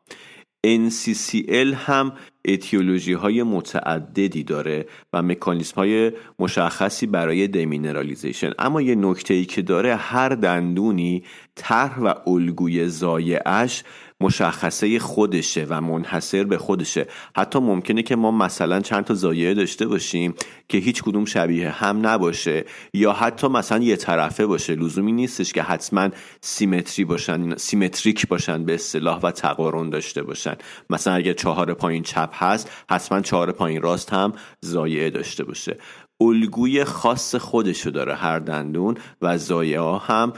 NCCL 0.66 1.74
هم 1.76 2.14
اتیولوژی 2.46 3.14
های 3.14 3.44
متعددی 3.44 4.44
داره 4.44 4.86
و 5.14 5.22
مکانیسم 5.22 5.76
های 5.76 6.12
مشخصی 6.40 7.08
برای 7.08 7.48
demineralization 7.48 8.52
اما 8.60 8.82
یه 8.82 8.96
نکته 8.96 9.34
ای 9.34 9.46
که 9.46 9.62
داره 9.62 9.96
هر 9.96 10.30
دندونی 10.30 11.24
طرح 11.56 12.00
و 12.00 12.14
الگوی 12.30 12.88
ضایعش 12.88 13.84
مشخصه 14.22 15.00
خودشه 15.00 15.66
و 15.70 15.82
منحصر 15.82 16.44
به 16.44 16.58
خودشه. 16.58 17.08
حتی 17.36 17.60
ممکنه 17.60 18.04
که 18.04 18.16
ما 18.16 18.32
مثلا 18.32 18.80
چند 18.80 19.04
تا 19.04 19.14
ضایعه 19.14 19.54
داشته 19.54 19.88
باشیم 19.88 20.34
که 20.70 20.78
هیچ 20.78 21.04
کدوم 21.04 21.26
شبیه 21.26 21.70
هم 21.70 22.08
نباشه 22.08 22.66
یا 22.94 23.14
حتی 23.14 23.48
مثلا 23.48 23.84
یه 23.84 23.96
طرفه 23.96 24.46
باشه. 24.46 24.76
لزومی 24.76 25.12
نیستش 25.12 25.54
که 25.54 25.64
حتما 25.64 26.10
symmetry 26.42 27.06
باشن 27.06 27.56
symmetric 27.56 28.28
باشن 28.28 28.66
به 28.66 28.74
اصطلاح 28.74 29.20
و 29.20 29.32
تقارن 29.32 29.90
داشته 29.90 30.24
باشن. 30.24 30.56
مثلا 30.90 31.14
اگر 31.14 31.34
چهار 31.34 31.74
پایین 31.74 32.04
چپ 32.04 32.30
هست 32.34 32.72
حتما 32.90 33.22
چهار 33.22 33.52
پایین 33.52 33.82
راست 33.82 34.14
هم 34.14 34.34
زایعه 34.62 35.10
داشته 35.10 35.44
باشه. 35.44 35.78
الگوی 36.22 36.84
خاص 36.84 37.36
خودشو 37.36 37.90
داره 37.90 38.16
هر 38.16 38.40
دندون 38.40 38.98
و 39.22 39.38
زایعه 39.38 39.98
هم 40.00 40.34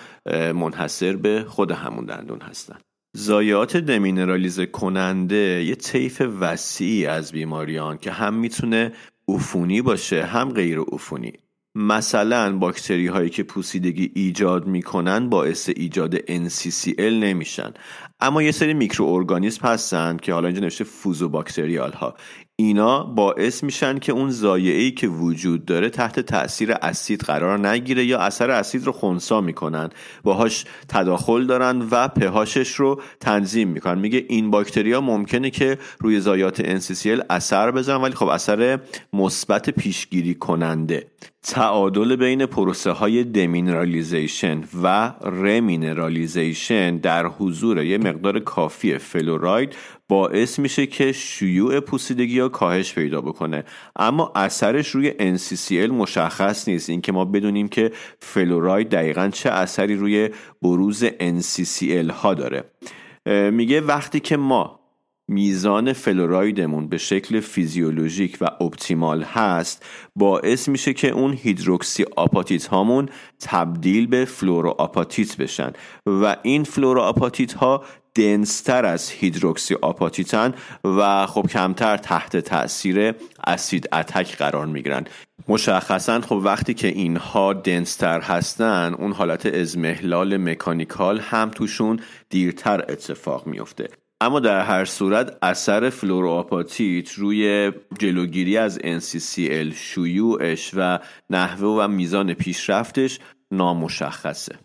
منحصر 0.54 1.16
به 1.16 1.46
خود 1.48 1.72
همون 1.72 2.06
دندون 2.06 2.42
هستن. 2.42 2.76
زایات 3.14 3.78
دمینرالیزه 3.78 4.66
کننده 4.66 5.64
یه 5.64 5.76
طیف 5.76 6.22
وسیعی 6.40 7.06
از 7.06 7.32
بیماریان 7.32 7.98
که 7.98 8.12
هم 8.12 8.34
می‌تونه 8.34 8.94
عفونی 9.28 9.82
باشه 9.82 10.24
هم 10.24 10.50
غیر 10.50 10.80
عفونی. 10.80 11.34
مثلا 11.76 12.58
باکتری 12.58 13.08
هایی 13.08 13.30
که 13.30 13.44
پوسیدگی 13.44 14.12
ایجاد 14.16 14.68
می‌کنن 14.68 15.30
باعث 15.30 15.70
ایجاد 15.76 16.18
NCCL 16.18 17.00
نمیشن. 17.00 17.74
اما 18.20 18.44
یه 18.44 18.52
سری 18.52 18.74
میکروارگانیسم 18.74 19.68
هستن 19.68 20.18
که 20.18 20.34
حالا 20.34 20.48
اینجا 20.48 20.62
نوشته 20.62 20.84
fusobacterial 20.84 21.92
ها 21.92 22.16
اینا 22.60 23.04
باعث 23.04 23.64
میشن 23.64 24.00
که 24.00 24.12
اون 24.12 24.46
ای 24.46 24.92
که 24.92 25.08
وجود 25.08 25.66
داره 25.66 25.90
تحت 25.90 26.20
تاثیر 26.20 26.72
اسید 26.82 27.22
قرار 27.22 27.68
نگیره 27.68 28.06
یا 28.06 28.20
اثر 28.20 28.52
اسید 28.52 28.86
رو 28.86 28.92
خونسا 28.92 29.42
می‌کنن. 29.42 29.90
باهاش 30.24 30.66
تداخل 30.88 31.46
دارن 31.46 31.88
و 31.92 32.08
pH 32.08 32.42
ش 32.42 32.76
رو 32.76 33.02
تنظیم 33.20 33.68
می‌کنن. 33.68 34.00
میگه 34.00 34.26
این 34.30 34.52
باکتریا 34.52 35.02
ممکنه 35.02 35.50
که 35.50 35.78
روی 36.00 36.20
ضایعات 36.20 36.80
NCCL 36.80 37.26
اثر 37.30 37.72
بزنن 37.72 38.02
ولی 38.02 38.16
خب 38.16 38.28
اثر 38.28 38.80
مثبت 39.14 39.70
پیشگیری 39.70 40.36
کننده. 40.36 41.08
تعادل 41.44 42.16
بین 42.16 42.46
پروسه 42.46 42.92
های 42.92 43.24
demineralization 43.24 44.64
و 44.84 45.14
remineralization 45.22 46.98
در 46.98 47.26
حضور 47.26 47.84
یه 47.84 47.98
مقدار 47.98 48.40
کافی 48.40 48.98
فلوراید 48.98 49.76
باعث 50.08 50.60
میشه 50.60 50.86
که 50.86 51.12
شیوع 51.12 51.80
پوسیدگی 51.80 52.40
ها 52.40 52.50
کاهش 52.50 52.94
پیدا 52.94 53.22
بکنه. 53.22 53.64
اما 53.96 54.32
اثرش 54.36 54.90
روی 54.90 55.12
NCCL 55.38 55.92
مشخص 55.92 56.68
نیست. 56.68 56.90
اینکه 56.90 57.12
ما 57.12 57.26
بدونیم 57.26 57.68
که 57.68 57.92
فلوراید 58.20 58.90
دقیقا 58.90 59.30
چه 59.34 59.50
اثری 59.50 59.96
روی 59.96 60.30
بروز 60.62 61.06
NCCL 61.06 62.12
ها 62.12 62.34
داره. 62.34 62.64
میگه 63.52 63.82
وقتی 63.82 64.20
که 64.20 64.38
ما 64.38 64.79
میزان 65.30 65.94
فلورایدمون 65.94 66.88
به 66.88 66.98
شکل 66.98 67.40
فیزیولوژیک 67.40 68.38
و 68.42 68.46
optimal 68.46 69.24
هست 69.24 69.86
باعث 70.16 70.70
میشه 70.70 70.94
که 70.94 71.10
اون 71.10 71.34
hydroxyapatite 71.34 72.66
هامون 72.66 73.10
تبدیل 73.40 74.08
به 74.08 74.26
fluorapatite 74.26 75.38
بشن 75.38 75.74
و 76.06 76.36
این 76.44 76.64
fluorapatite 76.64 77.54
ها 77.54 77.84
dense 78.16 78.66
تر 78.66 78.86
از 78.86 79.10
hydroxyapatite 79.10 79.76
ن 79.82 80.54
و 80.84 81.26
خب 81.26 81.48
کمتر 81.48 81.98
تحت 81.98 82.38
تاثیر 82.38 83.16
acid 83.48 83.90
attack 83.94 84.38
قرار 84.38 84.66
می‌گیرن. 84.66 85.06
مشخصا 85.48 86.22
خب 86.22 86.42
وقتی 86.44 86.74
که 86.74 86.88
اینها 86.88 87.54
dense 87.54 88.02
تر 88.02 88.22
هستن 88.22 88.96
اون 89.00 89.12
حالت 89.12 89.46
اضمحلال 89.46 90.38
mechanical 90.38 91.20
هم 91.20 91.50
توشون 91.50 92.00
دیرتر 92.30 92.82
اتفاق 92.82 93.48
میفته 93.48 93.90
اما 94.22 94.40
در 94.40 94.62
هر 94.62 94.86
صورت 94.86 95.38
اثر 95.42 95.90
fluorapatite 95.90 97.12
روی 97.12 97.72
جلوگیری 98.00 98.58
از 98.58 98.80
NCCL 98.80 99.74
شیوعش 99.76 100.72
و 100.76 101.00
نحوه 101.30 101.68
و 101.68 101.88
میزان 101.88 102.34
پیشرفتش 102.34 103.20
نامشخصه. 103.52 104.60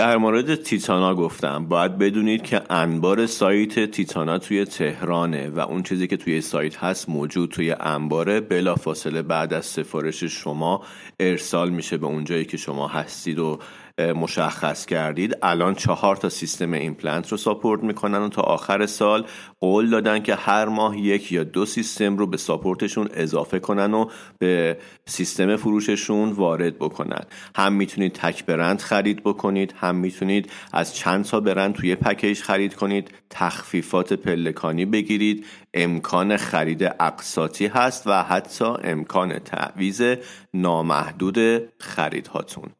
در 0.00 0.16
مورد 0.16 0.54
تیتانا 0.54 1.14
گفتم. 1.14 1.66
باید 1.66 1.98
بدونید 1.98 2.42
که 2.42 2.62
انبار 2.70 3.26
سایت 3.26 3.90
تیتانا 3.90 4.38
توی 4.38 4.64
تهرانه 4.64 5.48
و 5.48 5.60
اون 5.60 5.82
چیزی 5.82 6.06
که 6.06 6.16
توی 6.16 6.40
سایت 6.40 6.76
هست 6.76 7.08
موجود 7.08 7.50
توی 7.50 7.72
انباره. 7.80 8.40
بلا 8.40 8.74
فاصله 8.74 9.22
بعد 9.22 9.54
از 9.54 9.66
سفارش 9.66 10.24
شما 10.24 10.82
ارسال 11.20 11.70
میشه 11.70 11.96
به 11.96 12.06
اونجایی 12.06 12.44
که 12.44 12.56
شما 12.56 12.88
هستید 12.88 13.38
و 13.38 13.58
مشخص 14.00 14.86
کردید. 14.86 15.36
الان 15.42 15.74
چهار 15.74 16.16
تا 16.16 16.28
سیستم 16.28 16.72
ایمپلنت 16.72 17.28
رو 17.28 17.36
support 17.36 17.82
می‌کنن 17.82 18.18
و 18.18 18.28
تا 18.28 18.42
آخر 18.42 18.86
سال 18.86 19.24
قول 19.60 19.90
دادن 19.90 20.22
که 20.22 20.34
هر 20.34 20.64
ماه 20.64 20.98
یک 20.98 21.32
یا 21.32 21.44
دو 21.44 21.66
سیستم 21.66 22.16
رو 22.16 22.26
به 22.26 22.36
support 22.36 22.82
شون 22.82 23.08
اضافه 23.14 23.58
کنن 23.58 23.94
و 23.94 24.10
به 24.38 24.76
سیستم 25.06 25.56
فروششون 25.56 26.32
وارد 26.32 26.76
بکنن. 26.76 27.24
هم 27.56 27.72
می‌تونید 27.72 28.12
تک 28.12 28.46
برند 28.46 28.80
خرید 28.80 29.22
بکنید 29.22 29.74
هم 29.76 29.96
می‌تونید 29.96 30.50
از 30.72 30.96
چند 30.96 31.24
تا 31.24 31.40
برند 31.40 31.74
توی 31.74 31.94
پکیج 31.94 32.42
خرید 32.42 32.74
کنید. 32.74 33.10
تخفیفات 33.30 34.12
پلکانی 34.12 34.84
بگیرید. 34.84 35.46
امکان 35.74 36.36
خرید 36.36 36.84
اقساطی 36.84 37.66
هست 37.66 38.06
و 38.06 38.22
حتی 38.22 38.64
امکان 38.64 39.38
تعویض 39.38 40.02
نامحدود 40.54 41.38
خریدهاتون. 41.78 42.70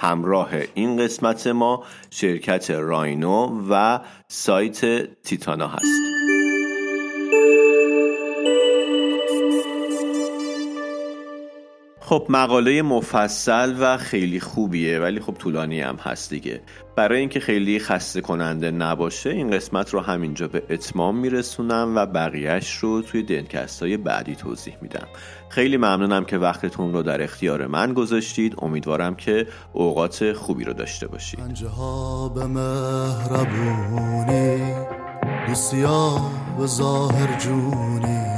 همراه 0.00 0.50
این 0.74 0.96
قسمت 0.96 1.46
ما 1.46 1.84
شرکت 2.10 2.70
راینو 2.70 3.66
و 3.70 4.00
سایت 4.28 5.04
تیتانا 5.22 5.68
هست. 5.68 6.09
خب 12.10 12.26
مقاله 12.28 12.82
مفصل 12.82 13.74
و 13.80 13.96
خیلی 13.96 14.40
خوبیه 14.40 14.98
ولی 14.98 15.20
خب 15.20 15.34
طولانی 15.34 15.80
هم 15.80 15.96
هست 15.96 16.30
دیگه. 16.30 16.60
برای 16.96 17.20
اینکه 17.20 17.40
خیلی 17.40 17.78
خسته 17.78 18.20
کننده 18.20 18.70
نباشه 18.70 19.30
این 19.30 19.50
قسمت 19.50 19.90
رو 19.90 20.00
همینجا 20.00 20.48
به 20.48 20.62
اتمام 20.70 21.16
میرسونم 21.16 21.92
و 21.96 22.06
بقیهش 22.06 22.76
رو 22.76 23.02
توی 23.02 23.22
دنکست 23.22 23.82
های 23.82 23.96
بعدی 23.96 24.36
توضیح 24.36 24.76
میدم. 24.82 25.06
خیلی 25.48 25.76
ممنونم 25.76 26.24
که 26.24 26.38
وقتتون 26.38 26.92
رو 26.92 27.02
در 27.02 27.22
اختیار 27.22 27.66
من 27.66 27.94
گذاشتید. 27.94 28.54
امیدوارم 28.58 29.14
که 29.14 29.46
اوقات 29.72 30.32
خوبی 30.32 30.64
رو 30.64 30.72
داشته 30.72 31.06
باشید. 31.06 31.40
به 32.34 32.46
مهربونی 32.46 33.80
ظاهر 36.66 37.38
جونی. 37.38 38.29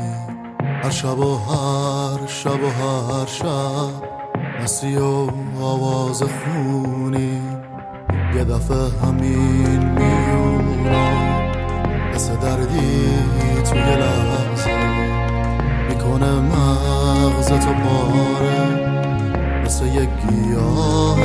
هر 0.82 0.90
شب 0.90 1.18
و 1.18 1.36
هر 1.36 2.26
شب 2.26 2.62
و 2.64 2.68
هر 2.68 3.26
شب 3.26 3.90
مسی 4.62 4.96
و 4.96 5.28
آواز 5.60 6.22
خونی. 6.22 7.40
یه 8.34 8.44
دفعه 8.44 8.88
همین 9.02 9.78
میونم. 9.78 11.52
مثل 12.14 12.36
دردی 12.36 13.08
توی 13.70 13.78
لحظه. 13.78 14.70
می‌کنه 15.88 16.30
مغزتو 16.30 17.72
پاره. 17.72 18.92
مثل 19.64 19.86
یک 19.86 20.08
گیاه 20.28 21.18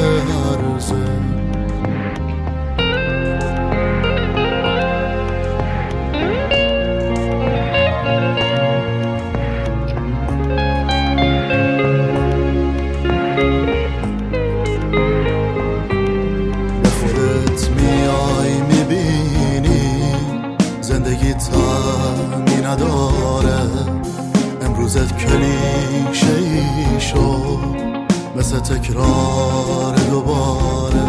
هرزه 28.54 28.80
تکرار 28.80 29.96
دوباره. 29.96 31.04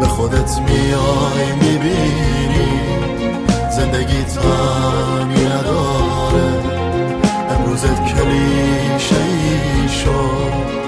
به 0.00 0.06
خودت 0.06 0.60
میای 0.60 1.52
می‌بینی 1.52 2.68
زندگی 3.70 4.22
تانی 4.22 5.44
نداره. 5.44 6.48
امروزت 7.50 8.04
کلیشه 8.04 9.16
ای 9.16 9.88
شد 9.88 10.85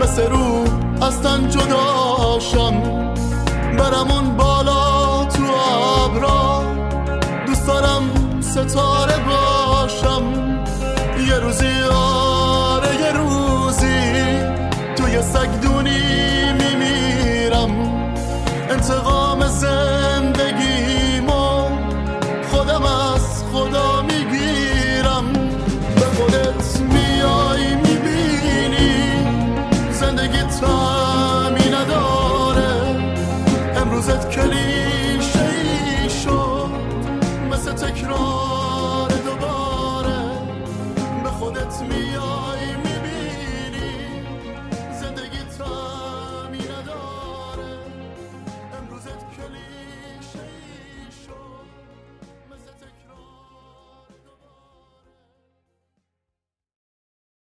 مثل 0.00 0.30
رو 0.30 0.64
از 1.02 1.22
تن 1.22 1.48
جداشم 1.48 2.82
برمون 3.78 4.36
بالا 4.36 5.24
تو 5.24 5.42
آبرا 6.04 6.62
دوست 7.46 7.66
دارم 7.66 8.02
ستاره 8.40 9.18
باشم. 9.18 10.22
یه 11.28 11.38
روزی 11.38 11.82
آره 11.92 12.94
یه 13.00 13.12
روزی 13.12 14.12
توی 14.96 15.22
سگدونی 15.22 15.81